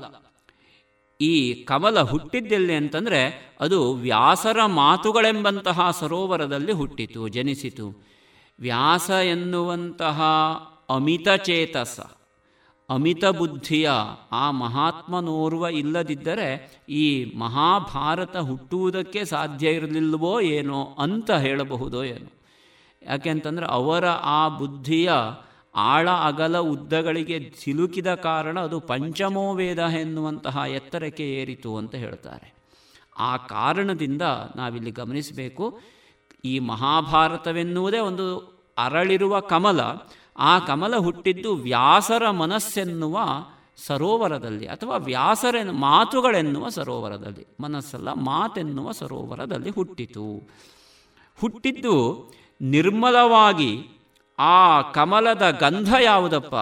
[1.21, 3.21] ಈ ಕಮಲ ಹುಟ್ಟಿದ್ದೆಲ್ಲಿ ಅಂತಂದರೆ
[3.61, 7.87] ಅದು ವ್ಯಾಸರ ಮಾತುಗಳೆಂಬಂತಹ ಸರೋವರದಲ್ಲಿ ಹುಟ್ಟಿತು, ಜನಿಸಿತು.
[8.61, 10.21] ವ್ಯಾಸ ಎನ್ನುವಂತಹ
[10.91, 12.01] ಅಮಿತ ಚೇತಸ,
[12.89, 13.91] ಅಮಿತ ಬುದ್ಧಿಯ
[14.33, 16.49] ಆ ಮಹಾತ್ಮನೋರ್ವ ಇಲ್ಲದಿದ್ದರೆ
[16.89, 22.31] ಈ ಮಹಾಭಾರತ ಹುಟ್ಟುವುದಕ್ಕೆ ಸಾಧ್ಯ ಇರಲಿಲ್ಲವೋ ಏನೋ ಅಂತ ಹೇಳಬಹುದೋ ಏನೋ.
[23.07, 25.13] ಯಾಕೆಂತಂದರೆ ಅವರ ಆ ಬುದ್ಧಿಯ
[25.75, 32.55] ಆಳ ಅಗಲ ಉದ್ದಗಳಿಗೆ ಸಿಲುಕಿದ ಕಾರಣ ಅದು ಪಂಚಮೋ ವೇದ ಎನ್ನುವಂತಹ ಎತ್ತರಕ್ಕೆ ಏರಿತು ಅಂತ ಹೇಳ್ತಾರೆ.
[33.19, 34.23] ಆ ಕಾರಣದಿಂದ
[34.57, 35.81] ನಾವಿಲ್ಲಿ ಗಮನಿಸಬೇಕು,
[36.45, 38.39] ಈ ಮಹಾಭಾರತವೆನ್ನುವುದೇ ಒಂದು
[38.79, 39.81] ಅರಳಿರುವ ಕಮಲ,
[40.37, 43.19] ಆ ಕಮಲ ಹುಟ್ಟಿದ್ದು ವ್ಯಾಸರ ಮನಸ್ಸೆನ್ನುವ
[43.87, 50.51] ಸರೋವರದಲ್ಲಿ ಅಥವಾ ವ್ಯಾಸರ ಮಾತುಗಳೆನ್ನುವ ಸರೋವರದಲ್ಲಿ, ಮನಸ್ಸಲ್ಲ ಮಾತೆನ್ನುವ ಸರೋವರದಲ್ಲಿ ಹುಟ್ಟಿತು.
[51.41, 51.97] ಹುಟ್ಟಿದ್ದು
[52.63, 53.79] ನಿರ್ಮಲವಾಗಿ
[54.39, 56.55] ಆ ಕಮಲದ ಗಂಧ ಯಾವುದಪ್ಪ?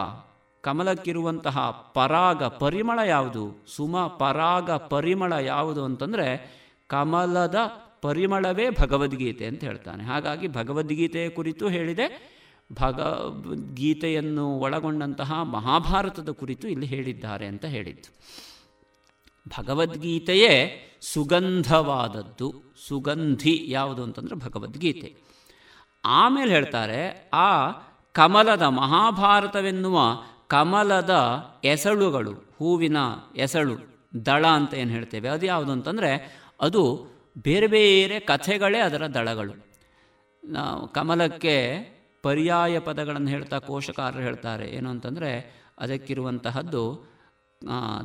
[0.60, 3.64] ಕಮಲಕ್ಕಿರುವಂತಹ ಪರಾಗ ಪರಿಮಳ ಯಾವುದು?
[3.76, 7.56] ಸುಮ ಪರಾಗ ಪರಿಮಳ ಯಾವುದು ಅಂತಂದರೆ ಕಮಲದ
[8.02, 10.04] ಪರಿಮಳವೇ ಭಗವದ್ಗೀತೆ ಅಂತ ಹೇಳ್ತಾನೆ.
[10.04, 12.40] ಹಾಗಾಗಿ ಭಗವದ್ಗೀತೆಯ ಕುರಿತು ಹೇಳಿದೆ.
[12.72, 18.14] ಭಗವದ್ಗೀತೆಯನ್ನು ಒಳಗೊಂಡಂತಹ ಮಹಾಭಾರತದ ಕುರಿತು ಇಲ್ಲಿ ಹೇಳಿದ್ದಾರೆ ಅಂತ ಹೇಳಿದ್ದು.
[19.58, 22.54] ಭಗವದ್ಗೀತೆಯೇ ಸುಗಂಧವಾದದ್ದು.
[22.88, 25.29] ಸುಗಂಧಿ ಯಾವುದು ಅಂತಂದರೆ ಭಗವದ್ಗೀತೆ.
[26.04, 27.70] ಆಮೇಲೆ ಹೇಳ್ತಾರೆ, ಆ
[28.12, 29.98] ಕಮಲದ ಮಹಾಭಾರತವೆನ್ನುವ
[30.48, 31.14] ಕಮಲದ
[31.64, 32.96] ಎಸಳುಗಳು ಹೂವಿನ
[33.36, 33.76] ಎಸಳು
[34.26, 35.28] ದಳ ಅಂತ ಏನು ಹೇಳ್ತೇವೆ?
[35.28, 36.10] ಅದು ಯಾವುದು ಅಂತಂದರೆ,
[36.60, 37.06] ಅದು
[37.38, 39.54] ಬೇರೆ ಬೇರೆ ಕಥೆಗಳೇ ಅದರ ದಳಗಳು.
[40.92, 41.56] ಕಮಲಕ್ಕೆ
[42.22, 47.10] ಪರ್ಯಾಯ ಪದಗಳನ್ನು ಹೇಳ್ತಾ ಕೋಶಕಾರರು ಹೇಳ್ತಾರೆ, ಏನು ಅಂತಂದರೆ, ಅದಕ್ಕಿರುವಂತಹದ್ದು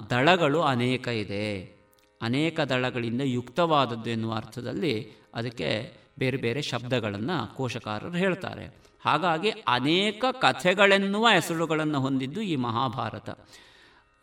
[0.10, 1.76] ದಳಗಳು ಅನೇಕ ಇದೆ.
[2.22, 8.78] ಅನೇಕ ದಳಗಳಿಂದ ಯುಕ್ತವಾದದ್ದು ಎನ್ನುವ ಅರ್ಥದಲ್ಲಿ ಅದಕ್ಕೆ ಬೇರೆ ಬೇರೆ ಶಬ್ದಗಳನ್ನು ಕೋಶಕಾರರು ಹೇಳ್ತಾರೆ.
[9.06, 13.40] ಹಾಗಾಗಿ ಅನೇಕ ಕಥೆಗಳೆನ್ನುವ ಹೆಸರುಗಳನ್ನು ಹೊಂದಿದ್ದು ಈ ಮಹಾಭಾರತ.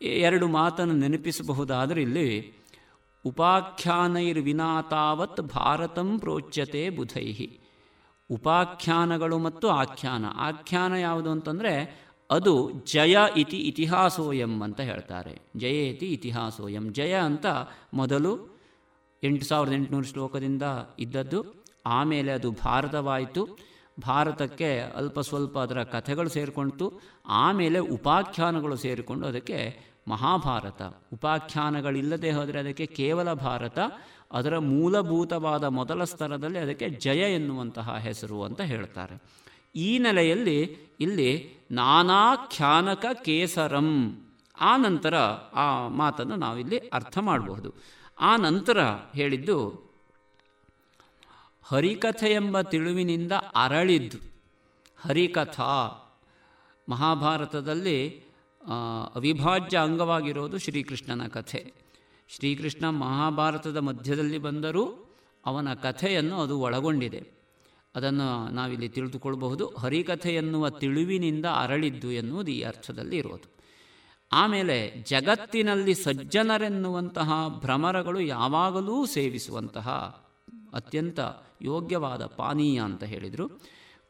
[0.01, 2.53] ಎರಡು ಮಾತನ್ನು ನೆನಪಿಸಬಹುದಾದರೆ ಇಲ್ಲಿ
[3.25, 7.59] ಉಪಾಖ್ಯಾನೈರ್ವಿನಾತಾವತ್ ಭಾರತಂ ಪ್ರೋಚ್ಯತೆ ಬುಧೈಹಿ.
[8.29, 10.25] ಉಪಾಖ್ಯಾನಗಳು ಮತ್ತು ಆಖ್ಯಾನ.
[10.35, 15.41] ಆಖ್ಯಾನ ಯಾವುದು ಅಂತಂದರೆ, ಅದು ಜಯ ಇತಿ ಇತಿಹಾಸೋಯಂ ಅಂತ ಹೇಳ್ತಾರೆ.
[15.57, 16.93] ಜಯ ಇತಿ ಇತಿಹಾಸೋಯಂ.
[16.93, 17.45] ಜಯ ಅಂತ
[17.93, 18.59] ಮೊದಲು
[19.23, 20.63] ಎಂಟು ಸಾವಿರದ ಎಂಟುನೂರು ಶ್ಲೋಕದಿಂದ
[20.99, 21.62] ಇದ್ದದ್ದು.
[21.85, 23.57] ಆಮೇಲೆ ಅದು ಭಾರತವಾಯಿತು.
[24.07, 27.01] ಭಾರತಕ್ಕೆ ಅಲ್ಪ ಸ್ವಲ್ಪ ಅದರ ಕಥೆಗಳು ಸೇರಿಕೊಂಡಿತು.
[27.25, 30.81] ಆಮೇಲೆ ಉಪಾಖ್ಯಾನಗಳು ಸೇರಿಕೊಂಡು ಅದಕ್ಕೆ ಮಹಾಭಾರತ.
[31.13, 33.79] ಉಪಾಖ್ಯಾನಗಳಿಲ್ಲದೆ ಹೋದರೆ ಅದಕ್ಕೆ ಕೇವಲ ಭಾರತ.
[34.31, 39.21] ಅದರ ಮೂಲಭೂತವಾದ ಮೊದಲ ಸ್ತರದಲ್ಲಿ ಅದಕ್ಕೆ ಜಯ ಎನ್ನುವಂತಹ ಹೆಸರು ಅಂತ ಹೇಳ್ತಾರೆ.
[39.75, 44.19] ಈ ನೆಲೆಯಲ್ಲಿ ಇಲ್ಲಿ ನಾನಾಖ್ಯಾನಕ ಕೇಸರಂ.
[44.61, 45.15] ಆ ನಂತರ
[45.53, 47.73] ಆ ಮಾತನ್ನು ನಾವಿಲ್ಲಿ ಅರ್ಥ ಮಾಡಬಹುದು.
[48.19, 48.79] ಆ ನಂತರ
[49.15, 49.83] ಹೇಳಿದ್ದು
[51.73, 54.17] ಹರಿಕಥೆ ಎಂಬ ತಿಳುವಿನಿಂದ ಅರಳಿದ್ದು.
[55.01, 55.99] ಹರಿಕಥಾ
[56.89, 58.23] ಮಹಾಭಾರತದಲ್ಲಿ
[59.15, 61.73] ಅವಿಭಾಜ್ಯ ಅಂಗವಾಗಿರೋದು ಶ್ರೀಕೃಷ್ಣನ ಕಥೆ.
[62.27, 65.15] ಶ್ರೀಕೃಷ್ಣ ಮಹಾಭಾರತದ ಮಧ್ಯದಲ್ಲಿ ಬಂದರೂ
[65.45, 67.31] ಅವನ ಕಥೆಯನ್ನು ಅದು ಒಳಗೊಂಡಿದೆ.
[67.95, 73.51] ಅದನ್ನು ನಾವಿಲ್ಲಿ ತಿಳಿದುಕೊಳ್ಳಬಹುದು ಹರಿಕಥೆ ಎನ್ನುವ ತಿಳುವಿನಿಂದ ಅರಳಿದ್ದು ಎನ್ನುವುದು ಈ ಅರ್ಥದಲ್ಲಿ ಇರೋದು.
[74.31, 80.22] ಆಮೇಲೆ ಜಗತ್ತಿನಲ್ಲಿ ಸಜ್ಜನರೆನ್ನುವಂತಹ ಭ್ರಮರಗಳು ಯಾವಾಗಲೂ ಸೇವಿಸುವಂತಹ
[80.73, 81.19] ಅತ್ಯಂತ
[81.61, 83.61] ಯೋಗ್ಯವಾದ ಪಾನೀಯ ಅಂತ ಹೇಳಿದರು.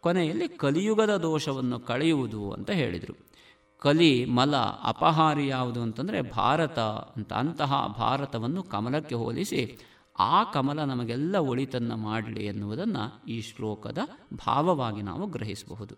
[0.01, 3.17] ಕೊನೆಯಲ್ಲಿ ಕಲಿಯುಗದ ದೋಷವನ್ನು ಕಳೆಯುವುದು ಅಂತ ಹೇಳಿದರು.
[3.79, 9.77] ಕಲಿ, ಮಲ ಅಪಹಾರಿ ಯಾವುದು ಅಂತಂದರೆ ಭಾರತ ಅಂತ ಅಂತಹ ಭಾರತವನ್ನು ಕಮಲಕ್ಕೆ ಹೋಲಿಸಿ
[10.19, 13.97] ಆ ಕಮಲ ನಮಗೆಲ್ಲ ಒಳಿತನ್ನು ಮಾಡಲಿ ಎನ್ನುವುದನ್ನು ಈ ಶ್ಲೋಕದ
[14.35, 15.95] ಭಾವವಾಗಿ ನಾವು ಗ್ರಹಿಸಬಹುದು.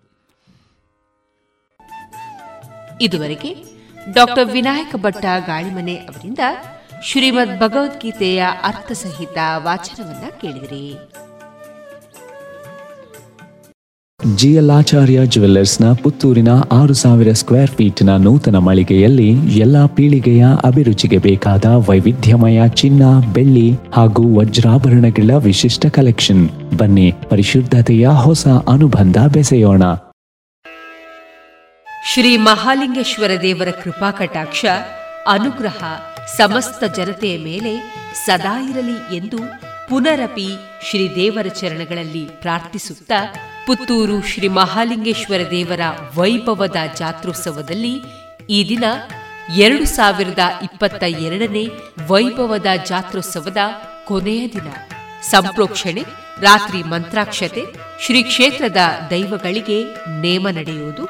[3.01, 3.63] ಇದುವರೆಗೆ
[4.13, 6.39] ಡಾಕ್ಟರ್ ವಿನಾಯಕ ಭಟ್ಟ ಗಾಳಿಮನೆ ಅವರಿಂದ
[7.03, 10.97] ಶ್ರೀಮದ್ ಭಗವದ್ಗೀತೆಯ ಅರ್ಥಸಹಿತ ವಾಚನವನ್ನ ಕೇಳಿದಿರಿ.
[14.35, 19.29] ಜಿಎಲ್ಆಚಾರ್ಯ ಜುವೆಲ್ಲರ್ಸ್ನ ಪುತ್ತೂರಿನ ಆರು ಸಾವಿರ ಸ್ಕ್ವೇರ್ ಫೀಟ್ನ ನೂತನ ಮಳಿಗೆಯಲ್ಲಿ
[19.59, 26.49] ಎಲ್ಲಾ ಪೀಳಿಗೆಯ ಅಭಿರುಚಿಗೆ ಬೇಕಾದ ವೈವಿಧ್ಯಮಯ ಚಿನ್ನ ಬೆಳ್ಳಿ ಹಾಗೂ ವಜ್ರಾಭರಣಗಳ ವಿಶಿಷ್ಟ ಕಲೆಕ್ಷನ್.
[26.77, 29.83] ಬನ್ನಿ ಪರಿಶುದ್ಧತೆಯ ಹೊಸ ಅನುಬಂಧ ಬೆಸೆಯೋಣ.
[32.13, 34.65] ಶ್ರೀ ಮಹಾಲಿಂಗೇಶ್ವರ ದೇವರ ಕೃಪಾ ಕಟಾಕ್ಷ
[35.27, 35.83] ಅನುಗ್ರಹ
[36.27, 39.37] ಸಮಸ್ತ ಜನತೆಯ ಮೇಲೆ ಸದಾ ಇರಲಿ ಎಂದು
[39.89, 40.47] ಪುನರಪಿ
[40.89, 43.33] ಶ್ರೀ ದೇವರ ಚರಣಗಳಲ್ಲಿ ಪ್ರಾರ್ಥಿಸುತ್ತಾ
[43.67, 45.79] ಪುತ್ತೂರು ಶ್ರೀ ಮಹಾಲಿಂಗೇಶ್ವರ ದೇವರ
[46.15, 47.93] ವೈಭವದ ಜಾತ್ರೋತ್ಸವದಲ್ಲಿ
[48.49, 48.83] ಈ ದಿನ
[49.55, 51.69] ಎರಡು ಸಾವಿರದ ಇಪ್ಪತ್ತ ಎರಡನೇ
[52.07, 53.57] ವೈಭವದ ಜಾತ್ರೋತ್ಸವದ
[54.05, 54.67] ಕೊನೆಯ ದಿನ.
[55.21, 56.03] ಸಂಪ್ರೋಕ್ಷಣೆ,
[56.41, 57.65] ರಾತ್ರಿ ಮಂತ್ರಾಕ್ಷತೆ,
[58.01, 58.77] ಶ್ರೀ ಕ್ಷೇತ್ರದ
[59.09, 59.83] ದೈವಗಳಿಗೆ
[60.21, 61.05] ನೇಮ ನಡೆಯುವುದು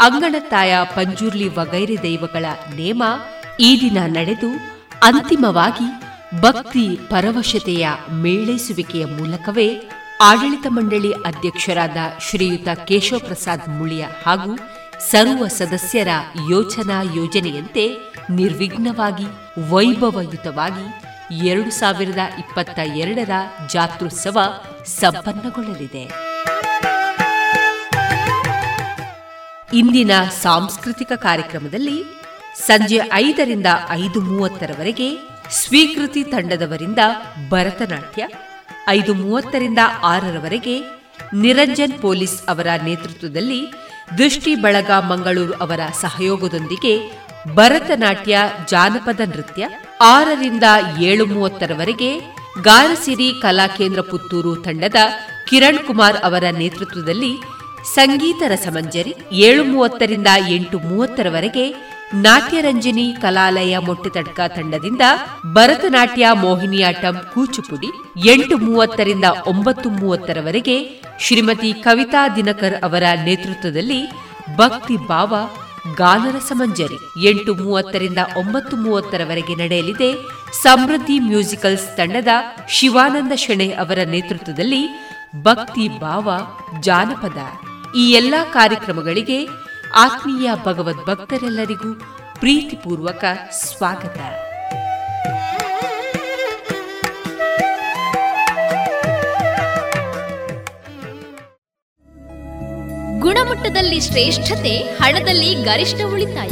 [0.00, 2.44] ಅಂಗಣತಾಯ ಪಂಜುರ್ಲಿ ವಗೈರೆ ದೈವಗಳ
[2.76, 3.02] ನೇಮ
[3.60, 4.50] ಈ ದಿನ ನಡೆದು
[5.02, 5.86] ಅಂತಿಮವಾಗಿ
[6.40, 9.90] ಭಕ್ತಿ ಪರವಶತೆಯ ಮೇಳೈಸುವಿಕೆಯ ಮೂಲಕವೇ
[10.20, 14.58] ಆಡಳಿತ ಮಂಡಳಿ ಅಧ್ಯಕ್ಷರಾದ ಶ್ರೀಯುತ ಕೇಶವ ಪ್ರಸಾದ್ ಮುಳಿಯ ಹಾಗೂ
[15.10, 16.08] ಸರ್ವ ಸದಸ್ಯರ
[16.50, 17.84] ಯೋಚನಾ ಯೋಜನೆಯಂತೆ
[18.30, 19.26] ನಿರ್ವಿಘ್ನವಾಗಿ,
[19.70, 20.86] ವೈಭವಯುತವಾಗಿ
[21.46, 23.30] ಎರಡು ಸಾವಿರದ ಇಪ್ಪತ್ತ ಎರಡರ
[23.72, 24.38] ಜಾತ್ರೋತ್ಸವ
[24.84, 26.04] ಸಂಪನ್ನಗೊಳ್ಳಲಿದೆ.
[29.72, 30.10] ಇಂದಿನ
[30.42, 32.19] ಸಾಂಸ್ಕೃತಿಕ ಕಾರ್ಯಕ್ರಮದಲ್ಲಿ
[32.54, 35.08] ಸಂಜೆ ಐದರಿಂದ ಐದು ಮೂವತ್ತರವರೆಗೆ
[35.50, 36.98] ಸ್ವೀಕೃತಿ ತಂಡದವರಿಂದ
[37.48, 38.22] ಭರತನಾಟ್ಯ,
[38.88, 40.74] ಐದು ಮೂವತ್ತರಿಂದ ಆರರವರೆಗೆ
[41.32, 43.60] ನಿರಂಜನ್ ಪೊಲೀಸ್ ಅವರ ನೇತೃತ್ವದಲ್ಲಿ
[44.18, 46.94] ದೃಷ್ಟಿ ಬಳಗ ಮಂಗಳೂರು ಅವರ ಸಹಯೋಗದೊಂದಿಗೆ
[47.56, 48.38] ಭರತನಾಟ್ಯ,
[48.70, 49.68] ಜಾನಪದ ನೃತ್ಯ,
[50.00, 50.64] ಆರರಿಂದ
[50.98, 52.10] ಏಳು ಮೂವತ್ತರವರೆಗೆ
[52.62, 55.00] ಗಾರಸಿರಿ ಕಲಾಕೇಂದ್ರ ಪುತ್ತೂರು ತಂಡದ
[55.48, 57.32] ಕಿರಣ್ ಕುಮಾರ್ ಅವರ ನೇತೃತ್ವದಲ್ಲಿ
[57.94, 61.64] ಸಂಗೀತ ರಸಮಂಜರಿ, ಏಳು ಮೂವತ್ತರಿಂದ ಎಂಟು ಮೂವತ್ತರವರೆಗೆ
[62.14, 65.00] ನಾಟ್ಯರಂಜನಿ ಕಲಾಲಯ ಮೊಟ್ಟೆತಡ್ಕ ತಂಡದಿಂದ
[65.52, 67.86] ಭರತನಾಟ್ಯ ಮೋಹಿನಿಯಾಟಂ ಕೂಚುಪುಡಿ
[68.28, 74.10] ಎಂಟು ಮೂವತ್ತರಿಂದ ಒಂಬತ್ತು ಮೂವತ್ತರವರೆಗೆ ಶ್ರೀಮತಿ ಕವಿತಾ ದಿನಕರ್ ಅವರ ನೇತೃತ್ವದಲ್ಲಿ
[74.56, 75.34] ಭಕ್ತಿ ಭಾವ,
[75.96, 80.12] ಗಾನರ ಸಮಂಜರಿ ಎಂಟು ಮೂವತ್ತರಿಂದ ಒಂಬತ್ತು ಮೂವತ್ತರವರೆಗೆ ನಡೆಯಲಿದೆ.
[80.62, 82.28] ಸಮೃದ್ಧಿ ಮ್ಯೂಸಿಕಲ್ಸ್ ತಂಡದ
[82.68, 85.10] ಶಿವಾನಂದ ಶೆಣೆ ಅವರ ನೇತೃತ್ವದಲ್ಲಿ
[85.42, 86.40] ಭಕ್ತಿ ಭಾವ
[86.80, 87.38] ಜಾನಪದ
[87.96, 91.94] ಈ ಎಲ್ಲಾ ಕಾರ್ಯಕ್ರಮಗಳಿಗೆ ಆತ್ಮೀಯ ಭಗವದ್ ಭಕ್ತರೆಲ್ಲರಿಗೂ
[92.38, 94.18] ಪ್ರೀತಿಪೂರ್ವಕ ಸ್ವಾಗತ.
[103.18, 106.50] ಗುಣಮಟ್ಟದಲ್ಲಿ ಶ್ರೇಷ್ಠತೆ, ಹಣದಲ್ಲಿ ಗರಿಷ್ಠ ಉಳಿತಾಯ.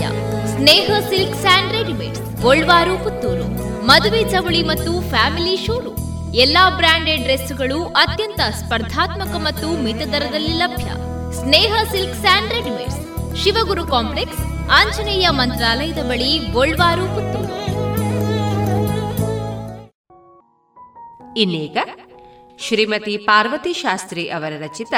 [0.57, 3.49] Sneha silks and readymade Golwar Puttur.
[3.87, 6.37] ಮದುವೆ ಚವಳಿ ಮತ್ತು ಫ್ಯಾಮಿಲಿ ಶೋರೂಮ್.
[6.37, 10.85] ಎಲ್ಲಾ ಬ್ರಾಂಡೆಡ್ ಡ್ರೆಸ್ಗಳು ಅತ್ಯಂತ ಸ್ಪರ್ಧಾತ್ಮಕ ಮತ್ತು ಮಿತ ದರದಲ್ಲಿ ಲಭ್ಯ.
[11.43, 13.08] Sneha silk and readymades.
[13.37, 17.59] Shivaguru complex Anjaneya ಮಂತ್ರಾಲಯದ ಬಳಿ ಗೋಲ್ವಾರು ಪುತ್ತೂರು.
[21.37, 21.79] ಇನ್ನೀಗ
[22.59, 24.95] ಶ್ರೀಮತಿ ಪಾರ್ವತಿ ಶಾಸ್ತ್ರಿ ಅವರ ರಚಿತ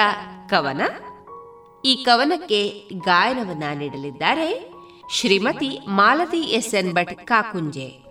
[0.50, 0.80] ಕವನ.
[1.84, 4.72] ಈ ಕವನಕ್ಕೆ ಗಾಯನವನ್ನ ನೀಡಲಿದ್ದಾರೆ
[5.12, 8.10] ಶ್ರೀಮತಿ ಮಾಲತಿ ಎಸ್ ಎನ್ ಭಟ್ ಕಾಕುಂಜೆ.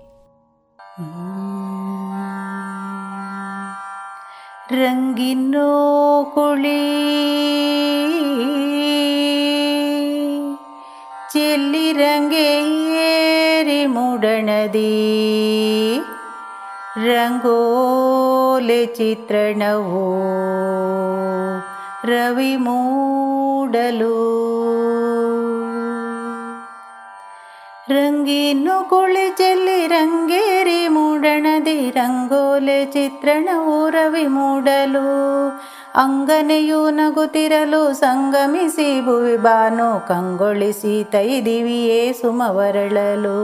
[4.72, 5.72] ರಂಗಿನೋ
[6.36, 6.80] ಕುಳಿ
[11.32, 14.91] ಚೆಲ್ಲಿ ರಂಗೇರಿ ಮುಡಣದಿ
[17.07, 20.05] ರಂಗೋಲೆ ಚಿತ್ರಣವೋ
[22.05, 24.16] ರವಿ ಮೂಡಲು
[27.91, 35.07] ರಂಗೀನು ಕುಳಿ ಚೆಲ್ಲಿ ರಂಗೇರಿ ಮೂಡಣದಿ ರಂಗೋಲೆ ಚಿತ್ರಣವು ರವಿ ಮೂಡಲು
[36.00, 43.38] ಅಂಗನೆಯು ನಗುತ್ತಿರಲು ಸಂಗಮಿಸಿ ಭುವಿ ಬಾನು ಕಂಗೊಳಿಸಿ ತೈದಿವಿಯೇ ಸುಮವರಳಲು.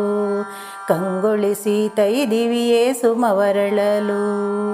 [0.88, 4.74] ಕಂಗೊಳಿಸಿ ತೈದಿವಿಯೇ ಸುಮವರಳಲು.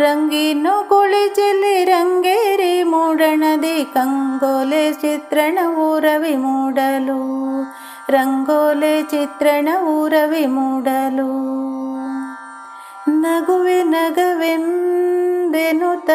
[0.00, 7.62] ರಂಗಿನ್ನು ಕುಳಿಚಲಿ ರಂಗೇರಿ ಮೂಡಣದಿ ಕಂಗೋಲೆ ಚಿತ್ರಣ ಊರವಿ ಮೂಡಲು.
[8.12, 11.62] ರಂಗೋಲೆ ಚಿತ್ರಣ ಊರವಿ ಮೂಡಲು.
[13.20, 13.82] ನಗುವೆ
[15.52, 16.10] ನಗವೆಂದೆನುತ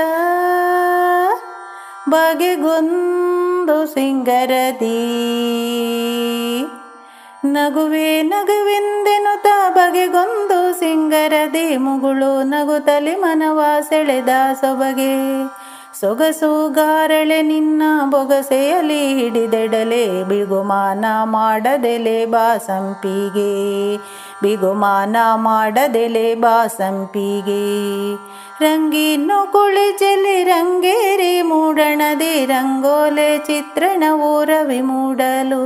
[2.10, 5.08] ಬಗೆಗೊಂದು ಸಿಂಗರದಿ.
[7.46, 11.78] ನಗುವೆ ನಗುವೆಂದೆನುತ ಬಗೆಗೊಂದು ಸಿಂಗರದಿ.
[11.78, 14.30] ಮುಗುಳು ನಗುತಲಿ ಮನವ ಸೆಳೆದ
[14.62, 15.44] ಸೊಬಗೆ.
[16.00, 20.24] ಸೊಗಸು ಗಾರಳೆ ನಿನ್ನ ಬೊಗಸೆಯಲಿ ಹಿಡಿದೆಡಲೆ.
[20.24, 23.98] ಬಿಗುಮಾನ ಮಾಡದೆಲೆ ಬಾಸಂಪಿಗೆ.
[24.42, 27.68] ಬಿಗುಮಾನ ಮಾಡದೆಲೆ ಬಾಸಂಪಿಗೆ.
[28.62, 35.64] ರಂಗಿನ್ನು ಕುಳಿಚಲಿ ರಂಗೇರಿ ಮೂಡಣದಿ ರಂಗೋಲೆ ಚಿತ್ರಣ ಊರವಿ ಮೂಡಲು.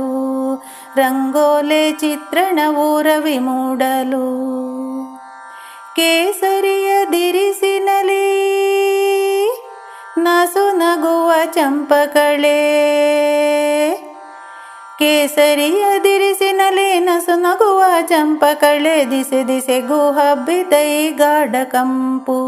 [0.96, 4.52] ರಂಗೋಲೆ ಚಿತ್ರಣ ಊರವಿ ಮೂಡಲು.
[5.96, 8.32] ಕೇಸರಿಯ ದಿರಿಸಿನಲಿ
[10.18, 12.82] ನಸು ನಗುವ ಚಂಪಕಳೆ.
[14.98, 15.84] ಕೇಸರಿಯ
[16.52, 22.38] ನಲಿ ನಸು ನಗುವ ಚಂಪಕಳೆ ದಿಸೆ ದಿಸೆಗೂ ಹಬ್ಬಿದೈ ಗಾಢ ಕಂಪು.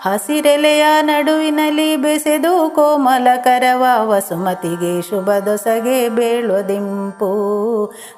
[0.00, 7.30] ಹಸಿರೆಲೆಯ ನಡುವಿನಲ್ಲಿ ಬೆಸೆದು ಕೋಮಲ ಕರವ ವಸುಮತಿಗೆ ಶುಭ ದೊಸಗೆ ಬೀಳುವುದಿಂಪು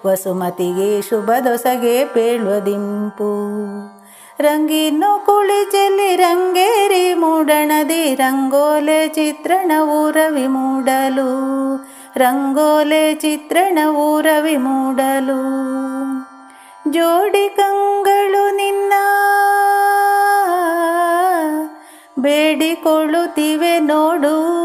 [0.07, 3.33] ವಸುಮತಿಗೆ ಶುಭ ದೊಸಗೆ ಬೀಳುವುದಿಂಪು
[4.41, 11.33] ರಂಗಿನ್ನು ಕುಳಿ ಚೆಲ್ಲಿ ರಂಗೇರಿ ಮೂಡಣದಿ ರಂಗೋಲೆ ಚಿತ್ರಣವು ರವಿ ಮೂಡಲು.
[12.17, 15.43] ರಂಗೋಲೆ ಚಿತ್ರಣ ಊರವಿ ಮೂಡಲು.
[16.91, 18.93] ಜೋಡಿ ಕಂಗಳು ನಿನ್ನ.
[22.19, 24.63] ಬೇಡಿಕೊಳ್ಳುತ್ತಿವೆ ನೋಡು.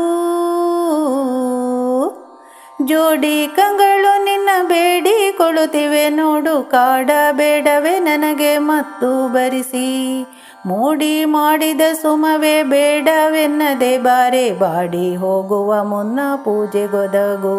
[2.86, 6.72] ಜೋಡಿ ಕಂಗಳು ನಿನ್ನ ಬೇಡಿಕೊಳ್ಳುತ್ತಿವೆ ನೋಡು.
[6.72, 10.24] ಕಾಡ ಬೇಡವೆ ನನಗೆ ಮತ್ತು ಬರಿಸಿ.
[10.68, 17.56] ಮೂಡಿ ಮಾಡಿದ ಸುಮವೇ ಬೇಡವೆನ್ನದೆ ಬಾರೆ, ಬಾಡಿ ಹೋಗುವ ಮುನ್ನ ಪೂಜೆಗೊದಗು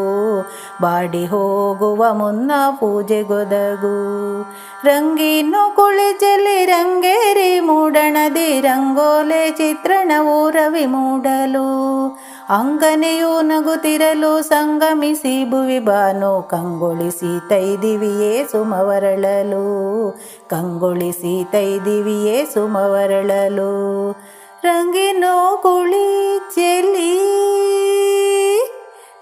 [0.83, 3.97] ಬಾಡಿ ಹೋಗುವ ಮುನ್ನ ಪೂಜೆಗೊದಗು
[4.85, 11.69] ರಂಗಿನು ಕುಳಿಚಲಿ ರಂಗೇರಿ ಮೂಡಣದಿ ರಂಗೋಲೆ ಚಿತ್ರಣವು ರವಿ ಮೂಡಲು.
[12.51, 19.67] ಅಂಗನೆಯು ನಗುತ್ತಿರಲು ಸಂಗಮಿಸಿ ಭುವಿ ಬಾನು, ಕಂಗೊಳಿಸಿ ತೈದಿವಿಯೇ ಸುಮವರಳಲು
[20.51, 22.47] ಕಂಗೊಳಿಸಿ ತೈದಿವಿಯೇ
[22.99, 24.13] ಸುಮವರಳಲು
[24.63, 27.19] ರಂಗಿನೋ ಕುಳಿ ಚೆಲ್ಲಿ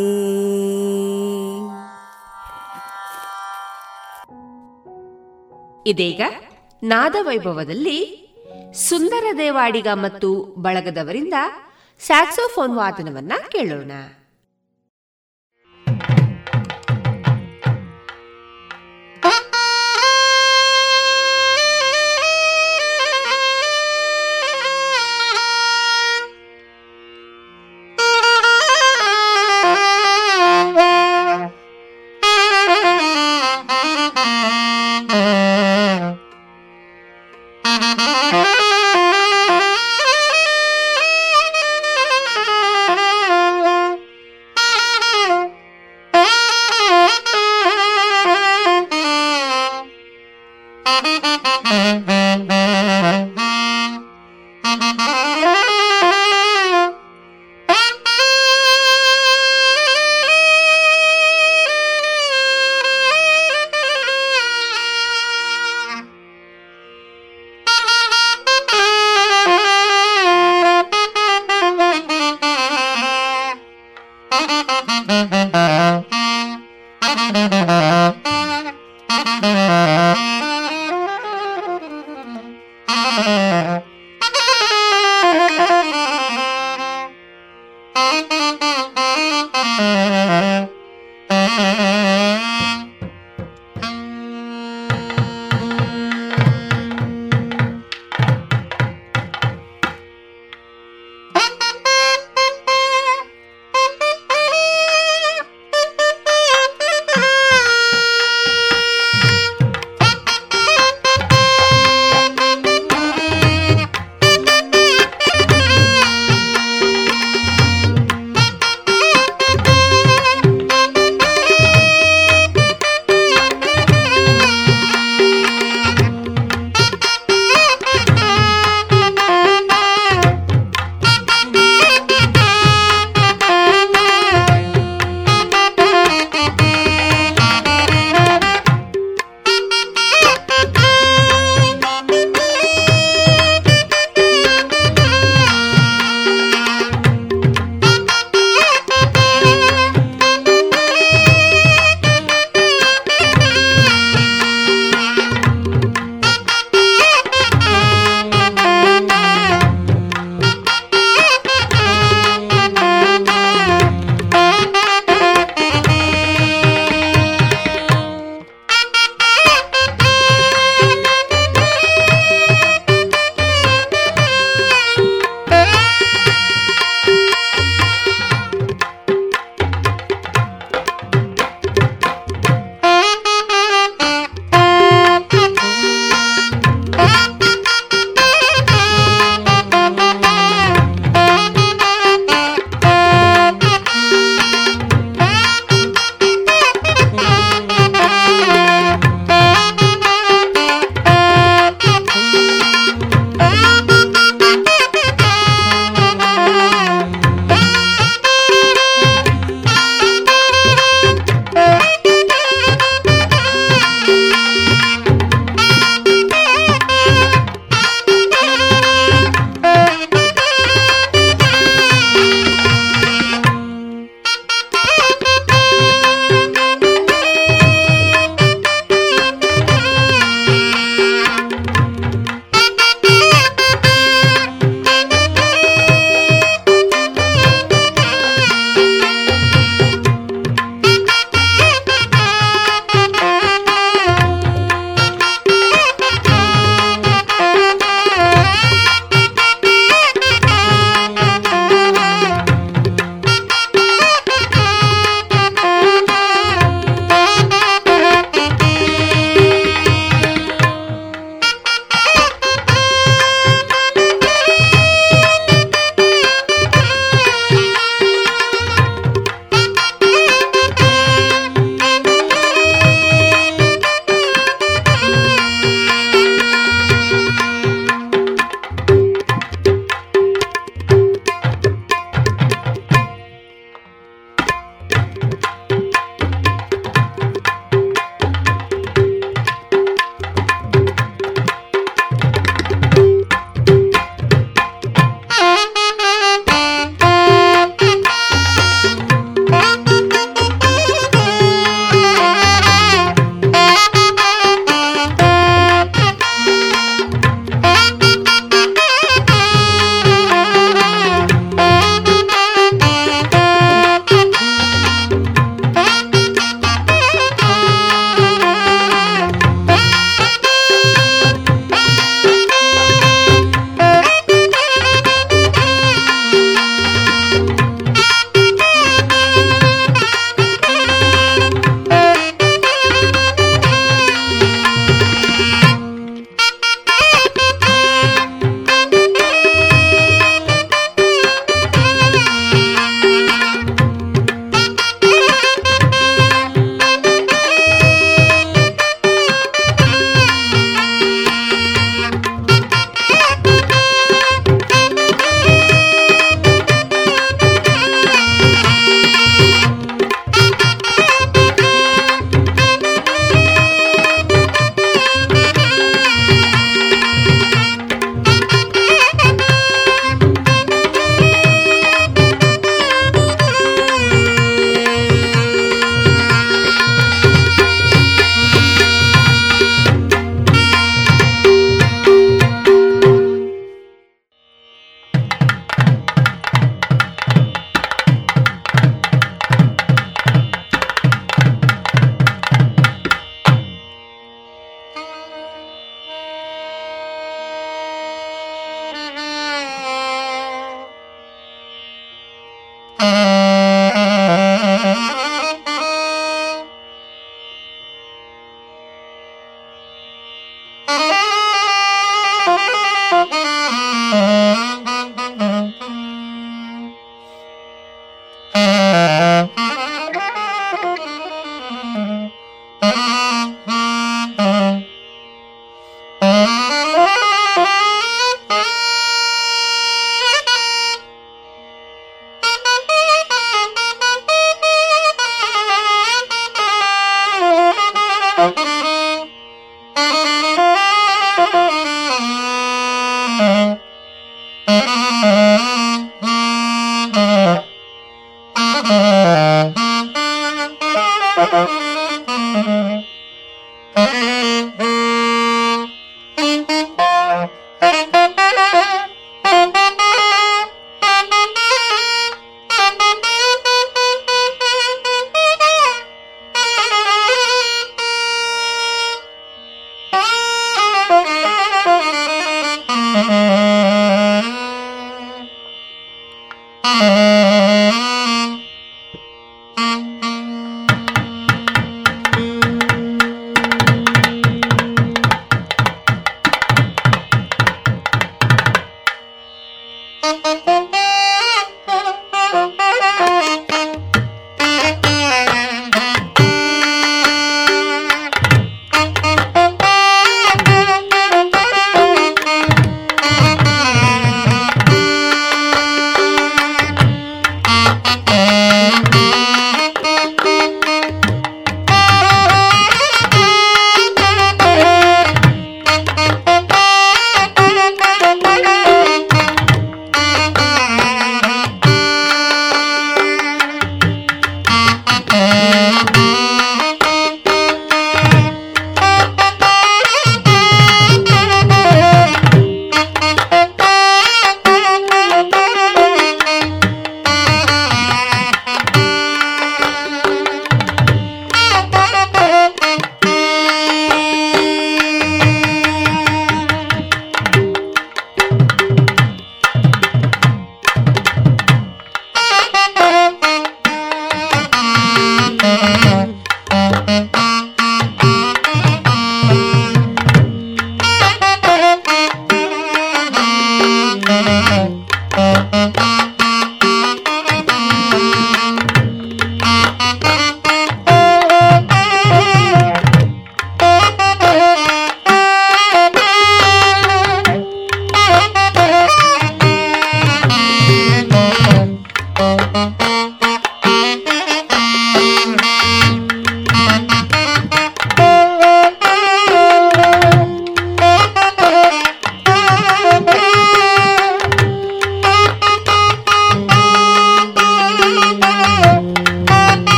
[5.89, 6.21] ಇದೀಗ
[6.84, 8.23] ನಾದವೈಭವದಲ್ಲಿ
[8.73, 11.34] ಸುಂದರ ದೇವಾಡಿಗ ಮತ್ತು ಬಳಗದವರಿಂದ
[12.05, 13.91] ಸ್ಯಾಕ್ಸೋಫೋನ್ ವಾದನವನ್ನ ಕೇಳೋಣ.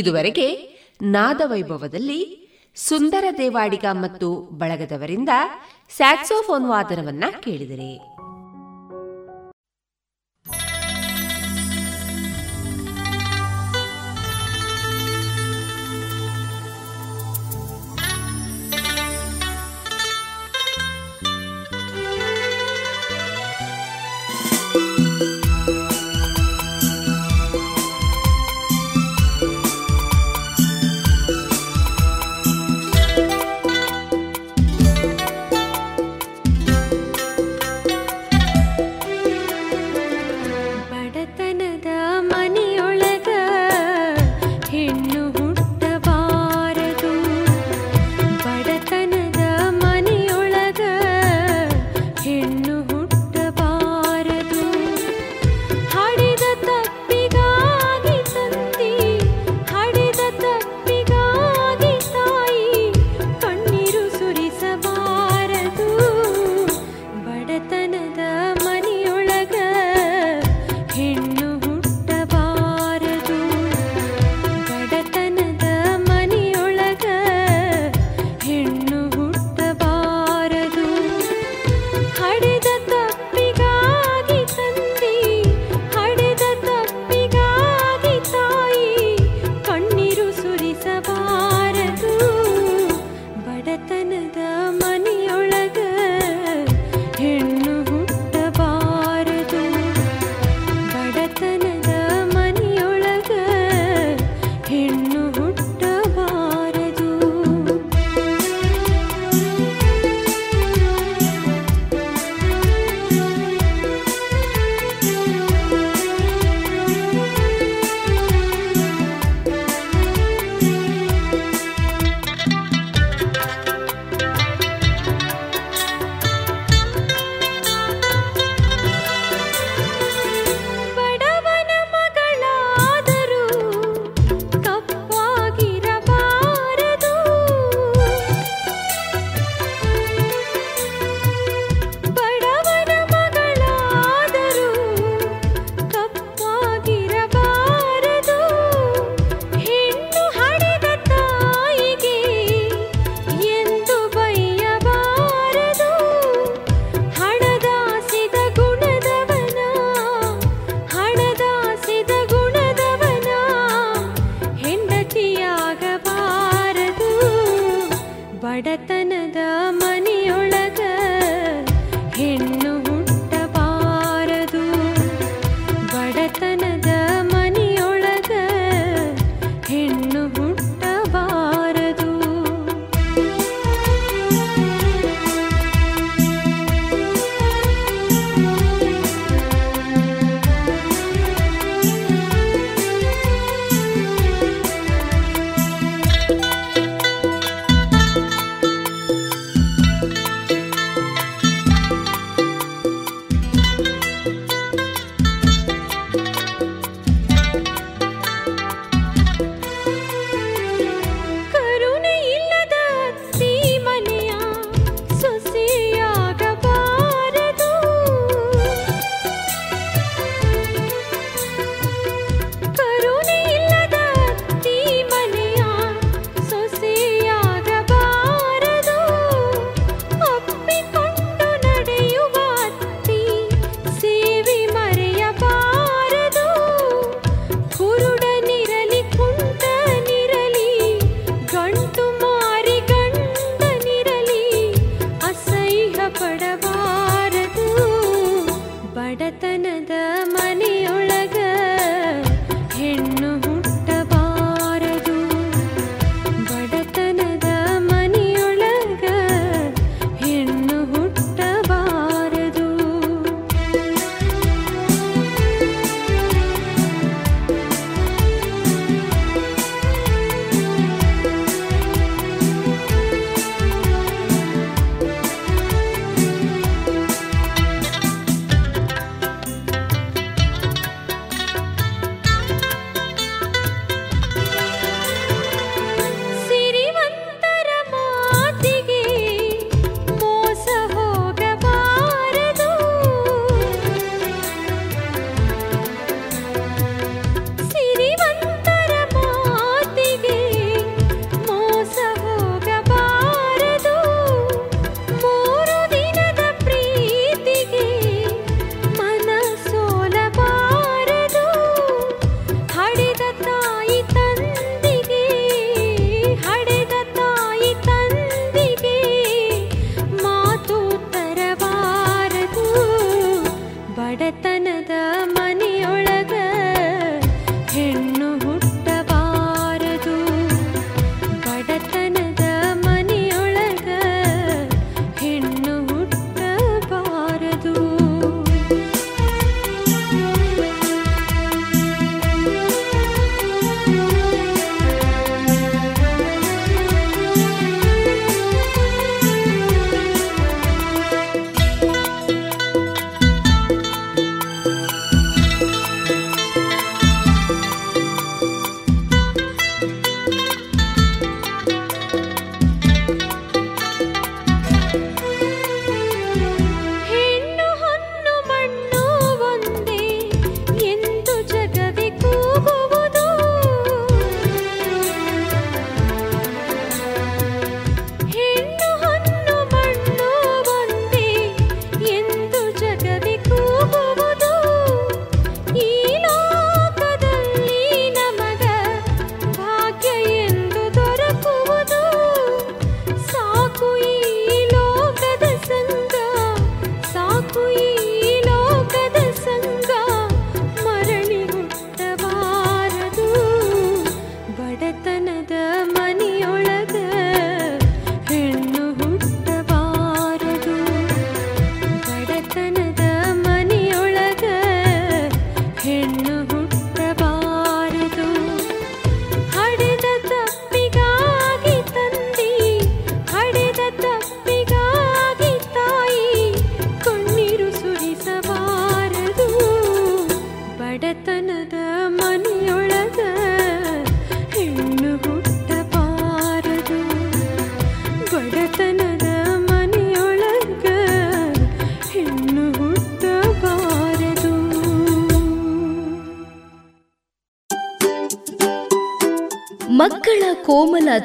[0.00, 0.46] ಇದುವರೆಗೆ
[1.02, 2.20] ನಾದವೈಭವದಲ್ಲಿ
[2.74, 5.28] ಸುಂದರ ದೇವಾಡಿಗ ಮತ್ತು ಬಳಗದವರಿಂದ
[5.96, 8.09] ಸ್ಯಾಕ್ಸೋಫೋನ್ ವಾದನವನ್ನ ಕೇಳಿದರೆ.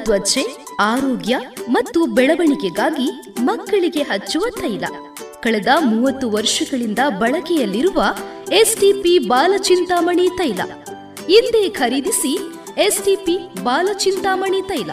[0.06, 0.42] ತ್ವಚೆ,
[0.80, 1.36] ಆರೋಗ್ಯ
[1.70, 3.06] ಮತ್ತು ಬೆಳವಣಿಗೆಗಾಗಿ
[3.40, 4.84] ಮಕ್ಕಳಿಗೆ ಹಚ್ಚುವ ತೈಲ.
[5.40, 8.04] ಕಳೆದ ಮೂವತ್ತು ವರ್ಷಗಳಿಂದ ಬಳಕೆಯಲ್ಲಿರುವ
[8.52, 10.60] ಎಸ್ಟಿಪಿ ಬಾಲಚಿಂತಾಮಣಿ ತೈಲ.
[11.26, 12.34] ಹಿಂದೆ ಖರೀದಿಸಿ
[12.78, 14.90] ಎಸ್ಟಿಪಿ ಬಾಲಚಿಂತಾಮಣಿ ತೈಲ.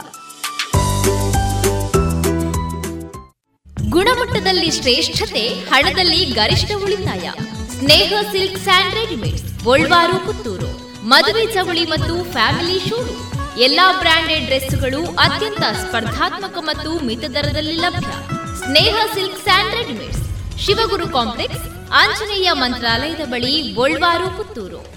[3.90, 7.31] ಗುಣಮಟ್ಟದಲ್ಲಿ ಶ್ರೇಷ್ಠತೆ, ಹಣದಲ್ಲಿ ಗರಿಷ್ಠ ಉಳಿತಾಯ.
[7.80, 10.72] Sneha silks and readymade Puttur.
[11.07, 13.22] ಮದುವೆ ಚವಳಿ ಮತ್ತು ಫ್ಯಾಮಿಲಿ ಶೂರು
[13.57, 18.13] ಎಲ್ಲಾ ಬ್ರಾಂಡೆಡ್ ಡ್ರೆಸ್ಗಳು ಅತ್ಯಂತ ಸ್ಪರ್ಧಾತ್ಮಕ ಮತ್ತು ಮಿತ ದರದಲ್ಲಿ ಲಭ್ಯ.
[18.55, 20.23] Sneha silk and readymades.
[20.57, 24.93] Shivaguru complex, Anjaneya ಮಂತ್ರಾಲಯದ ಬಳಿ Golwar Puttur.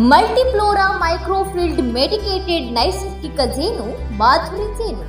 [0.00, 5.06] Multiflora microfiltered medicated ನೈಸರ್ಗಿಕ ಜೇನು, ಮಾಧುರಿ ಜೇನು.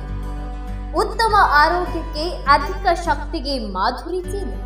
[0.98, 4.65] ಉತ್ತಮ ಆರೋಗ್ಯಕ್ಕೆ ಅಧಿಕ ಶಕ್ತಿಗೆ ಮಾಧುರಿ ಜೇನು.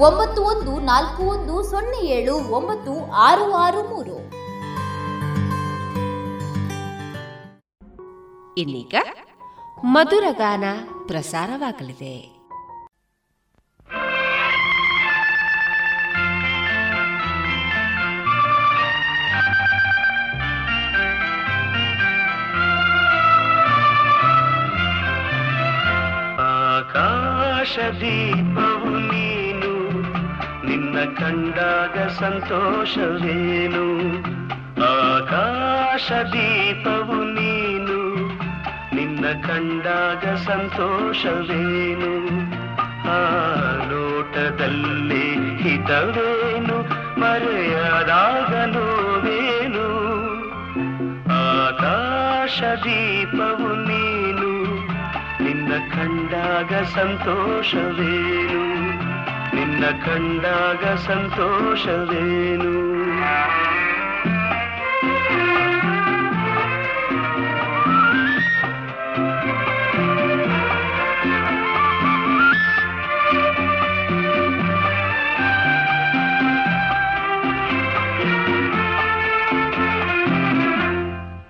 [0.00, 4.16] ಒಂಬತ್ತು ಒಂದು ನಾಲ್ಕು ಒಂದು ಸೊನ್ನೆ ಏಳು ಒಂಬತ್ತು ಆರು ಆರು ಮೂರು.
[8.58, 8.94] ಇನ್ನೀಗ
[9.84, 10.64] ಮಧುರಗಾನ
[11.06, 12.16] ಪ್ರಸಾರವಾಗಲಿದೆ.
[26.48, 28.97] ಆಕಾಶ ದೀಪವು
[30.98, 33.98] ನಿನ್ನ ಕಂಡಾಗ ಸಂತೋಷವೇನು?
[34.82, 38.16] ಆಕಾಶ ದೀಪವು ನೀನು.
[38.94, 42.30] ನಿನ್ನ ಕಂಡಾಗ ಸಂತೋಷವೇನು?
[43.10, 43.44] ಆ
[43.84, 46.86] ಲೋಟದಲ್ಲಿ ಹಿತವೇನು?
[47.20, 49.88] ಮರೆಯದಾಗ ನೋವೇನು
[51.30, 54.64] ಆಕಾಶ ದೀಪವು ನೀನು.
[55.44, 59.07] ನಿನ್ನ ಕಂಡಾಗ ಸಂತೋಷವೇನು?
[59.54, 62.88] ನಿನ್ನ ಕಂಡಾಗ ಸಂತೋಷವೇನು?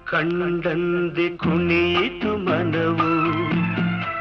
[0.04, 3.10] ಕಂಡಂದೆ ಕುಣಿಯಿತು ಮನವು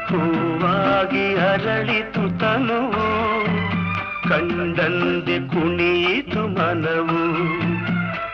[0.08, 3.57] ಹೂವಾಗಿ ಅರಳಿತು ತನುವು.
[4.28, 7.22] ಕಂಡಂದೆ ಕುಣಿಯಿತು ಮನವು,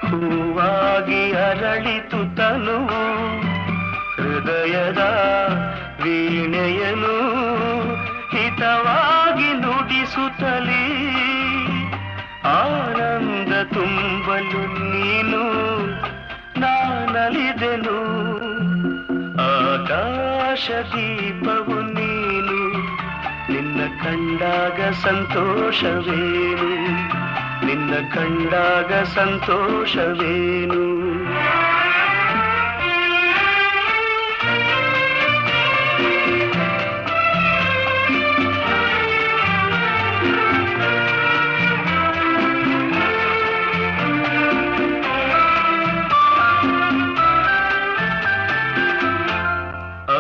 [0.07, 2.79] ಹೂವಾಗಿ ಅರಳಿತು ತನು
[4.16, 5.03] ಹೃದಯದ
[6.03, 7.15] ವೀಣೆಯನು
[8.33, 10.85] ಹಿತವಾಗಿ ನುಡಿಸುತ್ತಲೇ,
[12.45, 15.43] ಆನಂದ ತುಂಬಲು ನೀನು
[16.61, 17.99] ನಾನಲಿದೆನು,
[19.49, 21.84] ಆಕಾಶ ದೀಪವು
[23.85, 26.85] ಕಂಡಾಗ ಸಂತೋಷವೇನು?
[27.66, 30.94] ನಿನ್ನ ಕಂಡಾಗ ಸಂತೋಷವೇನು?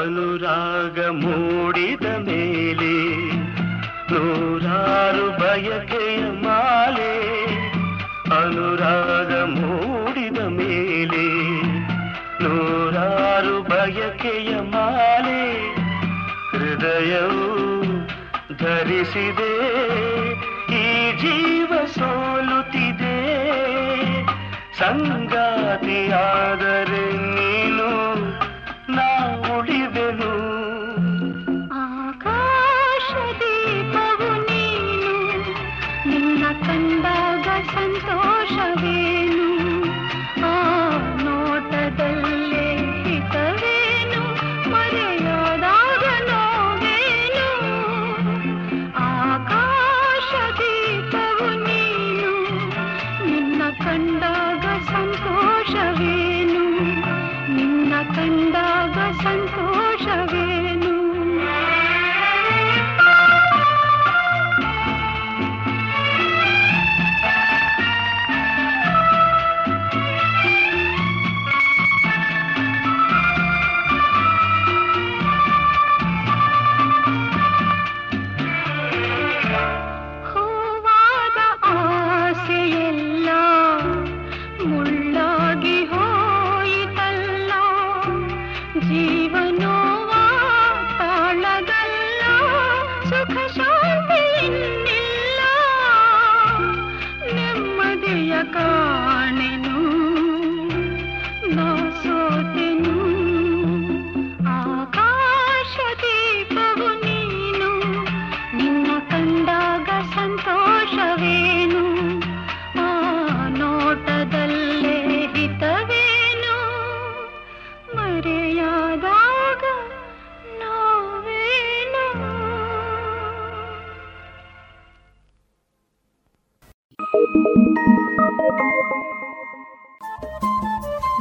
[0.02, 1.06] ಅನುರಾಗ
[18.94, 19.52] ಧರಿಸಿದೆ
[20.72, 23.16] ಈ ಜೀವ ಸೋಲುತ್ತಿದೆ.
[24.78, 28.13] ಸಂಗಾತಿಯಾದರೆ ನೀನು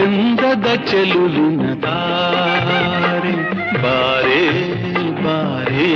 [0.00, 3.32] ಚಂದದ ಚೆಲುಲಿನ ತಾರೆ
[3.82, 4.38] ಬಾರೆ
[5.24, 5.88] ಬಾರೆ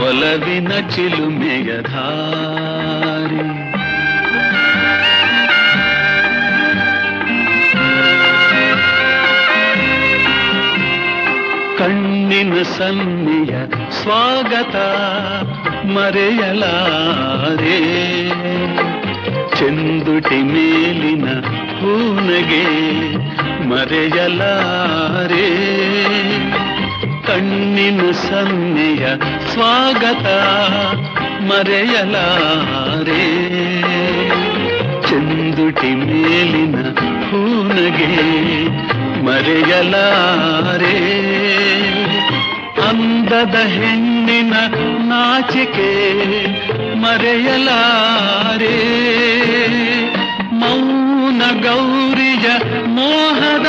[0.00, 3.44] ಒಲವಿನ ಚಿಲುಮೆಯ ಧಾರೆ
[11.78, 13.52] ಕಣ್ಣಿನ ಸನ್ನಿಯ
[13.98, 14.76] ಸ್ವಾಗತ
[15.94, 17.78] ಮರೆಯಲಾರೆ
[19.56, 21.26] ಚೆಂದುಟಿ ಮೇಲಿನ
[21.80, 22.64] ಹೂನಗೆ
[23.68, 25.48] ಮರೆಯಲಾರೆ.
[27.26, 29.06] ಕಣ್ಣಿನ ಸನ್ನೆಯ
[29.52, 30.26] ಸ್ವಾಗತ
[31.42, 33.24] ಮರೆಯಲಾರೆ.
[35.02, 36.76] ಚಂದುಟಿ ಮೇಲಿನ
[37.30, 38.24] ಹೂನಗೆ
[39.24, 40.96] ಮರೆಯಲಾರೆ.
[42.88, 44.54] ಅಂದದ ಹೆಣ್ಣಿನ
[44.98, 46.46] ನಾಚಿಕೆ
[46.94, 48.76] ಮರೆಯಲಾರೆ.
[50.52, 50.95] ಮೌನ
[51.42, 52.46] ಗೌರಿಯ
[52.86, 53.68] ಮೋಹದ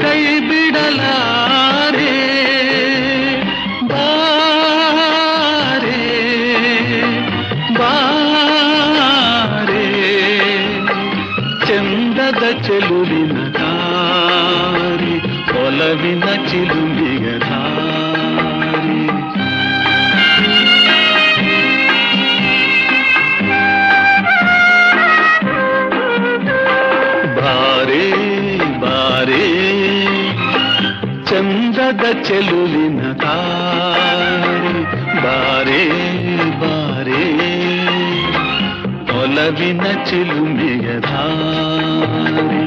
[0.00, 1.27] ಕೈ ಬಿಡಲಾರೆ
[32.18, 34.74] ಚಂದದ ಚೆಲುವಿನ ದಾರಿ
[35.24, 35.82] ಬಾರೆ
[36.60, 37.22] ಬಾರೆ
[39.18, 42.62] ಒಲವಿನ ಚಿಲುಮೆಯ ಧಾರೆ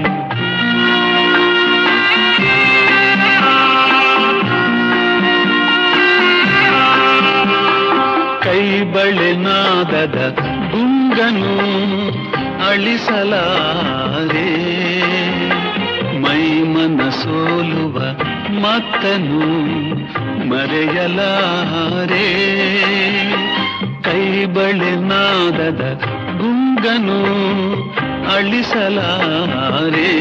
[8.44, 8.64] ಕೈ
[8.94, 10.18] ಬಳೆ ನಾದದ
[10.72, 11.54] ಗುಂಗನು
[12.68, 14.50] ಅಳಿಸಲಾರೆ
[16.24, 17.91] ಮೈ ಮನ ಸೋಲುವ
[18.62, 19.42] ಮತ್ತನು
[20.50, 22.28] ಮರೆಯಲಾರೆ?
[24.02, 26.02] ಕೈ ಬಳೆ ನಾದದ
[26.38, 27.22] ಗುಂಗನು
[28.36, 30.12] ಅಳಿಸಲಾರೆ?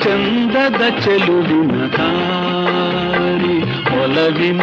[0.00, 3.62] ಚಂದದ ಚೆಲುವಿನ ದಾರಿ
[4.02, 4.62] ಒಲವಿನ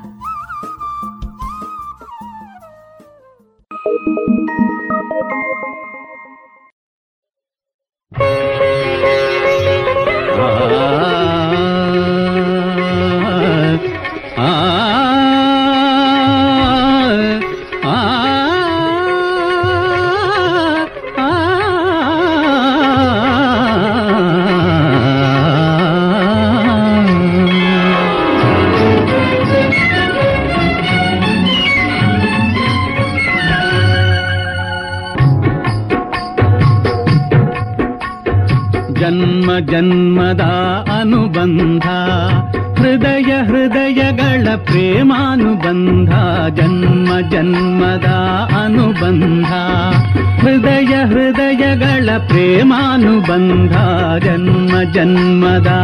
[53.21, 53.85] अनुबन्धा
[54.23, 55.79] जन्म जन्मदा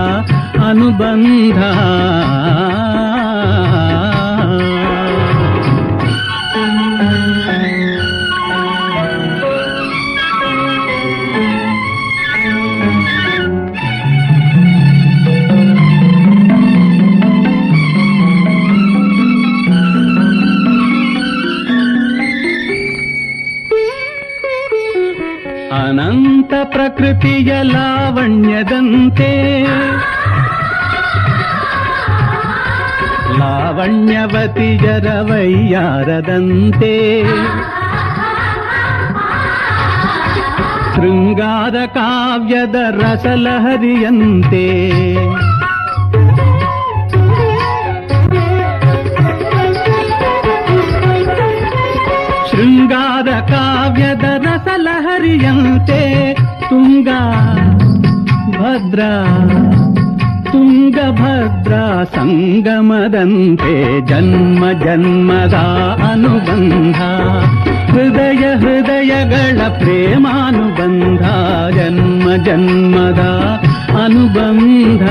[0.67, 1.69] अनुबन्धा
[27.06, 29.28] ಪ್ರಕೃತಿಯ ಲಾವಣ್ಯದಂತೆ
[33.38, 36.92] ಲಾವಣ್ಯವತಿಯರ ವೈಯಾರದಂತೆ
[40.94, 44.66] ಶೃಂಗಾರ ಕಾವ್ಯದ ರಸಲಹರಿಯಂತೆ
[52.50, 56.00] ಶೃಂಗಾರ ಕಾವ್ಯದ ರಸಲಹರಿಯಂತೆ
[56.86, 57.08] ತುಂಗ
[58.56, 59.00] ಭದ್ರ
[60.52, 61.74] ತುಂಗಭದ್ರ
[62.16, 63.74] ಸಂಗಮದಂತೆ
[64.06, 65.56] ಜನ್ಮ ಜನ್ಮದ
[66.10, 66.98] ಅನುಬಂಧ
[67.90, 71.24] ಹೃದಯ ಹೃದಯಗಳ ಪ್ರೇಮಾನುಬಂಧ
[71.76, 73.22] ಜನ್ಮ ಜನ್ಮದ
[74.02, 75.04] ಅನುಬಂಧ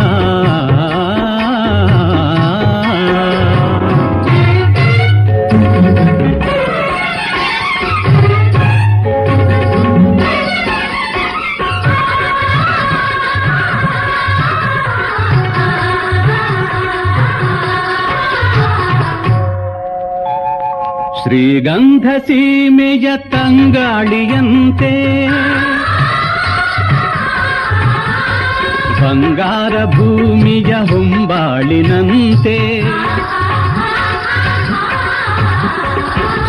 [21.56, 25.26] ಶ್ರೀಗಂಧ ಸೀಮೆಯ ತಂಗಾಳಿಯಂತೆ.
[29.02, 32.82] ಬಂಗಾರ ಭೂಮಿಯ ಹೊಂಬಾಳಿನಂತೆ.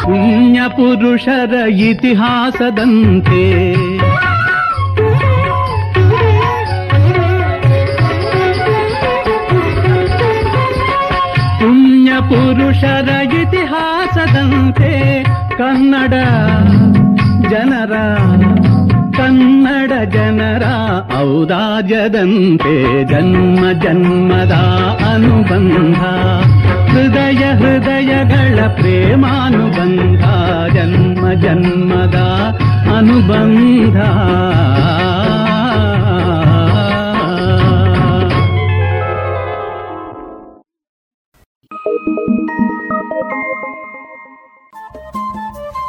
[0.02, 3.76] ಪುಣ್ಯ ಪುರುಷರ ಇತಿಹಾಸದಂತೆ.
[11.60, 13.87] ಪುಣ್ಯ ಪುರುಷರ ಇತಿಹಾಸದಂತೆ
[15.58, 16.14] ಕನ್ನಡ
[17.50, 17.94] ಜನರ
[19.18, 20.64] ಕನ್ನಡ ಜನರ
[21.20, 24.52] ಔದಾಜದಂತೆ ಜನ್ಮ ಜನ್ಮದ
[25.14, 25.98] ಅನುಬಂಧ.
[26.92, 30.26] ಹೃದಯ ಹೃದಯಗಳ ಪ್ರೇಮಾನುಬಂಧ
[30.74, 32.16] ಜನ್ಮ ಜನ್ಮದ
[32.98, 33.98] ಅನುಬಂಧ.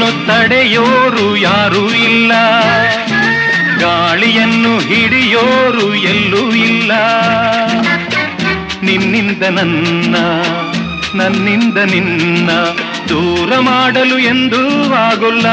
[0.00, 2.32] ಕಾಲವನ್ನು ತಡೆಯೋರು ಯಾರೂ ಇಲ್ಲ.
[3.78, 6.92] ಗಾಳಿಯನ್ನು ಹಿಡಿಯೋರು ಎಲ್ಲೂ ಇಲ್ಲ.
[8.82, 10.16] ನಿನ್ನಿಂದ ನನ್ನ,
[11.14, 12.50] ನನ್ನಿಂದ ನಿನ್ನ
[13.08, 15.46] ದೂರ ಮಾಡಲು ಎಂದೂ ಆಗುಲ್ಲ.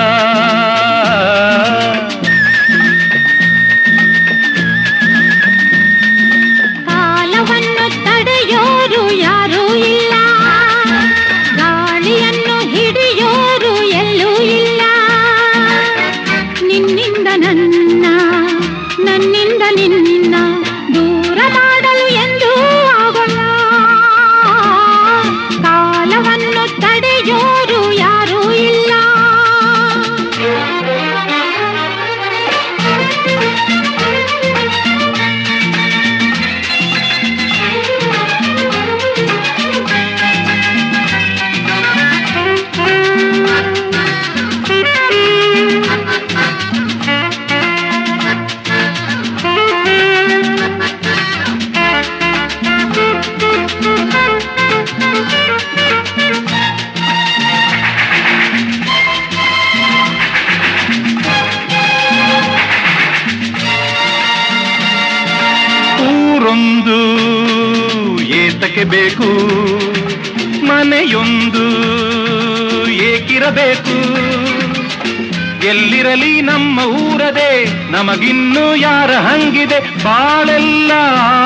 [76.07, 79.79] ಎಲ್ಲಿರಲಿ ನಮ್ಮ ಊರದೆ ನಮಗಿನ್ನು ಯಾರ ಹಂಗಿದೆ?
[79.79, 80.91] ಬಾಳೆಲ್ಲ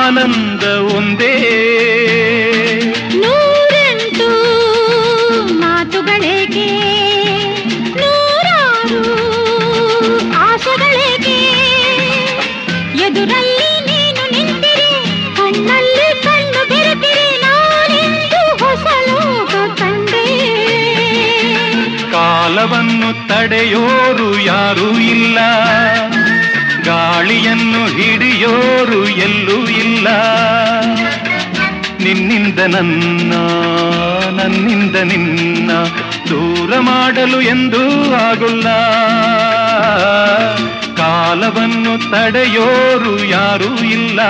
[0.04, 0.64] ಆನಂದ
[0.96, 1.34] ಒಂದೇ.
[23.02, 25.38] ಕಾಲವನ್ನು ತಡೆಯೋರು ಯಾರೂ ಇಲ್ಲ.
[26.84, 30.08] ಗಾಳಿಯನ್ನು ಹಿಡಿಯೋರು ಎಲ್ಲೂ ಇಲ್ಲ.
[32.04, 33.32] ನಿನ್ನಿಂದ ನನ್ನ,
[34.40, 35.70] ನನ್ನಿಂದ ನಿನ್ನ
[36.28, 38.68] ದೂರ ಮಾಡಲು ಎಂದೂ ಆಗುಲ್ಲ.
[40.96, 44.20] ಕಾಲವನ್ನು ತಡೆಯೋರು ಯಾರೂ ಇಲ್ಲ.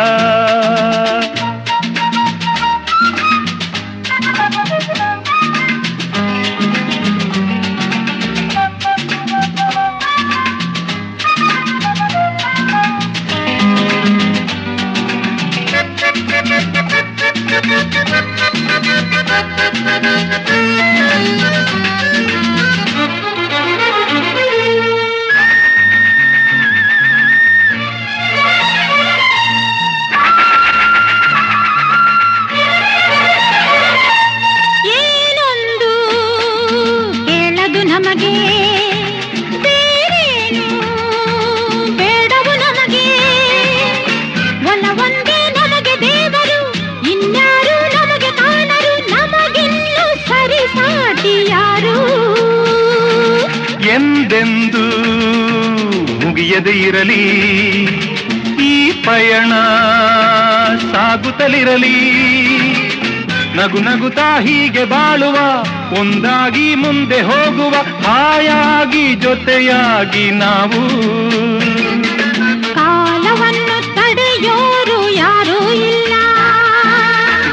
[56.83, 57.25] ಇರಲಿ
[58.63, 59.53] ಈ ಪಯಣ
[60.93, 62.23] ಸಾಗುತ್ತಲಿರಲಿ.
[63.57, 65.39] ನಗು ನಗುತ್ತಾ ಹೀಗೆ ಬಾಳುವ
[66.01, 67.75] ಒಂದಾಗಿ ಮುಂದೆ ಹೋಗುವ
[68.07, 70.83] ಹಾಯಾಗಿ ಜೊತೆಯಾಗಿ ನಾವು.
[72.75, 76.15] ಕಾಲವನ್ನು ತಡೆಯೋರು ಯಾರೂ ಇಲ್ಲ.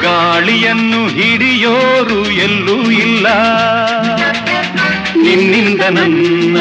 [0.01, 3.27] ಗಾಳಿಯನ್ನು ಹಿಡಿಯೋರು ಎಲ್ಲೂ ಇಲ್ಲ.
[5.15, 6.57] ನಿನ್ನಿಂದ ನನ್ನ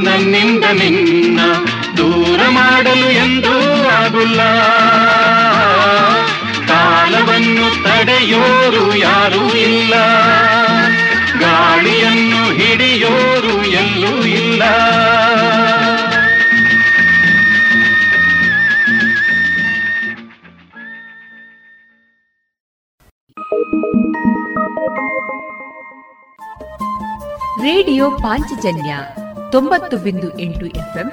[0.00, 1.40] ನನ್ನಿಂದ ನಿನ್ನ
[1.96, 4.40] ದೂರ ಮಾಡಲು ಎಂದೂ ಆಗುಲ್ಲ.
[6.66, 9.94] ಕಾಲವನ್ನು ತಡೆಯೋರು ಯಾರೂ ಇಲ್ಲ.
[11.38, 14.62] ಗಾಳಿಯನ್ನು ಹಿಡಿಯೋರು ಎಲ್ಲೂ ಇಲ್ಲ.
[27.62, 28.96] ರೇಡಿಯೋ ಪಾಂಚಜನ್ಯ
[29.52, 31.12] ತೊಂಬತ್ತು ಬಿಂದು ಎಂಟು ಎಫ್ಎಂ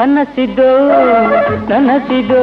[0.00, 0.70] ಕನಸಿದೋ,
[1.68, 2.42] ನನಸಿದೋ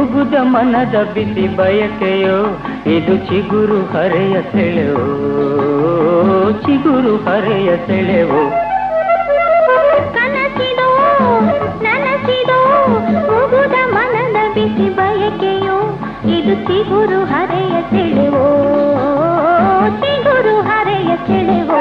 [0.00, 2.38] ಉಗುದ ಮನದ ಬಿಸಿ ಬಯಕೆಯೋ,
[2.86, 5.06] ಇದು ಚಿಗುರು ಹರೆಯ ಸೆಳೆವೋ,
[6.66, 8.42] ಚಿಗುರು ಹರೆಯ ಸೆಳೆವೋ.
[13.94, 14.48] ಮನದ
[16.36, 18.46] ಇದು ಚಿಗುರು ಹರೆಯ ಸೆಳೆವೋ,
[20.00, 21.80] ಚಿಗುರು ಹರೆಯ ಸೆಳೆವೋ.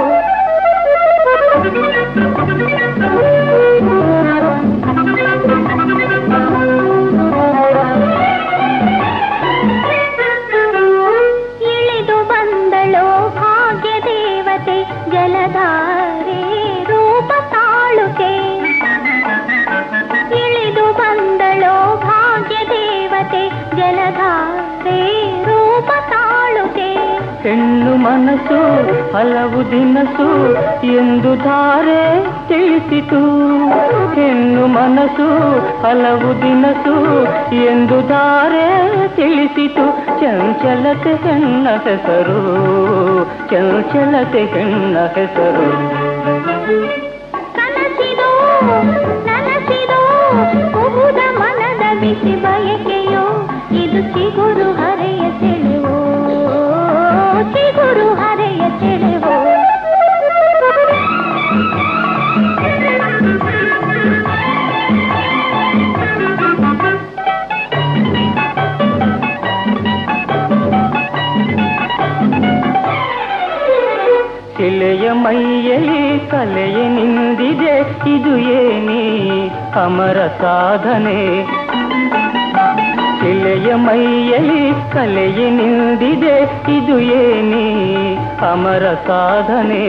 [15.26, 16.40] ಜಲಧಾರೆ
[16.84, 18.32] ರೂಪ ತಾಳುಕೆ
[20.36, 23.44] ಇಳಿದು ಬಂದಳೋ ಭಾಗ್ಯ ದೇವತೆ
[23.76, 24.45] ಜಲಧಾರೆ
[27.47, 28.57] ಹೆಣ್ಣು ಮನಸ್ಸು
[29.13, 30.53] ಹಲವು ದಿನಸು
[30.83, 33.21] ಎಂದು ಧಾರೆ ತಿಳಿಸಿತು.
[34.15, 35.27] ಹೆಣ್ಣು ಮನಸ್ಸು
[35.81, 37.23] ಹಲವು ದಿನಸು
[37.55, 38.67] ಎಂದು ಧಾರೆ
[39.15, 39.85] ತಿಳಿಸಿತು.
[40.21, 42.41] ಚಂಚಲತೆ ಹೆಣ್ಣ ಹೆಸರು,
[43.51, 45.97] ಚಂಚಲತೆ ಹೆಣ್ಣ ಹೆಸರು.
[52.43, 55.66] ಬಯಕೆಯೋ, ಇದು ಚಿಗುರು ಹರೆಯ ಸೆಳೆವೋ
[75.06, 75.98] ಶಿಲೆಯ ಮೈಯಲಿ
[76.30, 77.74] ಕಲೆಯ ನಿಂದಿದೆ
[78.10, 79.02] ಇದು ಏನಿ
[79.82, 81.20] ಅಮರ ಸಾಧನೆ
[83.20, 86.34] ಶಿಲೆಯ ಮೈಯಲಿ ಕಲೆಯ ನಿಂದಿದೆ
[86.74, 87.68] ಇದು ಏನಿ
[88.50, 89.84] ಅಮರ ಸಾಧನೆ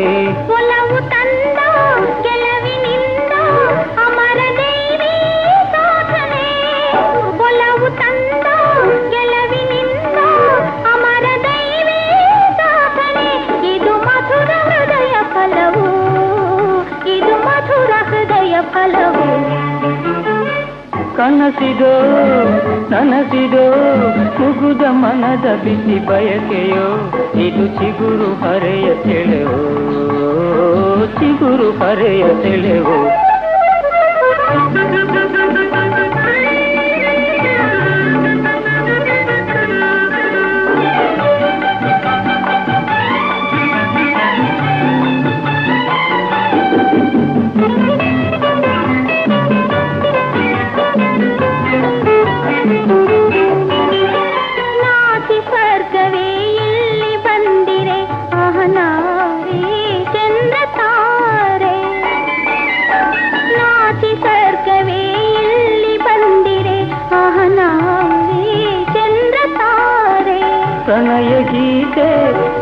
[21.18, 21.92] ಕನಸಿದೋ
[22.90, 23.64] ನನಸಿದೋ
[24.36, 26.86] ಕುಗುದ ಮನದ ಬಿಸಿ ಬಯಕೆಯೋ
[27.38, 29.58] ಇದು ಚಿಗುರು ಹರೆಯ ಸೆಳೆವೋ
[31.18, 32.98] ಚಿಗುರು ಹರೆಯ ಸೆಳೆವೋ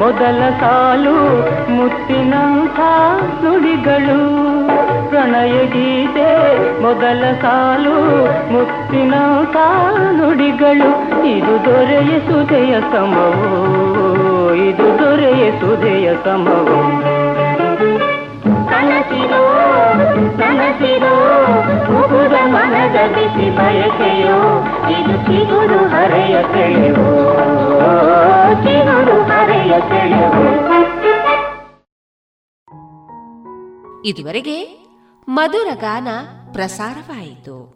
[0.07, 1.15] ಮೊದಲ ಸಾಲು
[1.73, 2.81] ಮುತ್ತಿನಂಥ
[3.45, 4.19] ನುಡಿಗಳು.
[5.09, 6.29] ಪ್ರಣಯ ಗೀತೆ
[6.83, 9.57] ಮೊದಲ ಸಾಲು ಮುತ್ತಿನಂಥ
[10.13, 10.91] ನುಡಿಗಳು.
[11.27, 17.26] ಇದು ದೊರೆಯ ಸುದೆಯ ಸಮವೋ ಇದು ದೊರೆಯ ಸುದೆಯ ಸಮವು
[18.77, 19.43] ಕನಸಿರೋ
[20.39, 21.47] ಕನಸಿರೋ
[21.93, 27.33] ಮುಗುದ ಮನದ ಬಿಸಿ ಬಯಕೆಯೋ, ಇದು ಚಿಗುರು ಹರೆಯ ಸೆಳೆವೋ,
[28.65, 30.43] ಚಿಗುರು ಹರೆಯ ಸೆಳೆವೋ.
[34.05, 34.89] ಇದುವರೆಗೆ
[35.29, 36.09] ಮಧುರ ಗಾನ
[36.53, 37.76] ಪ್ರಸಾರವಾಯಿತು.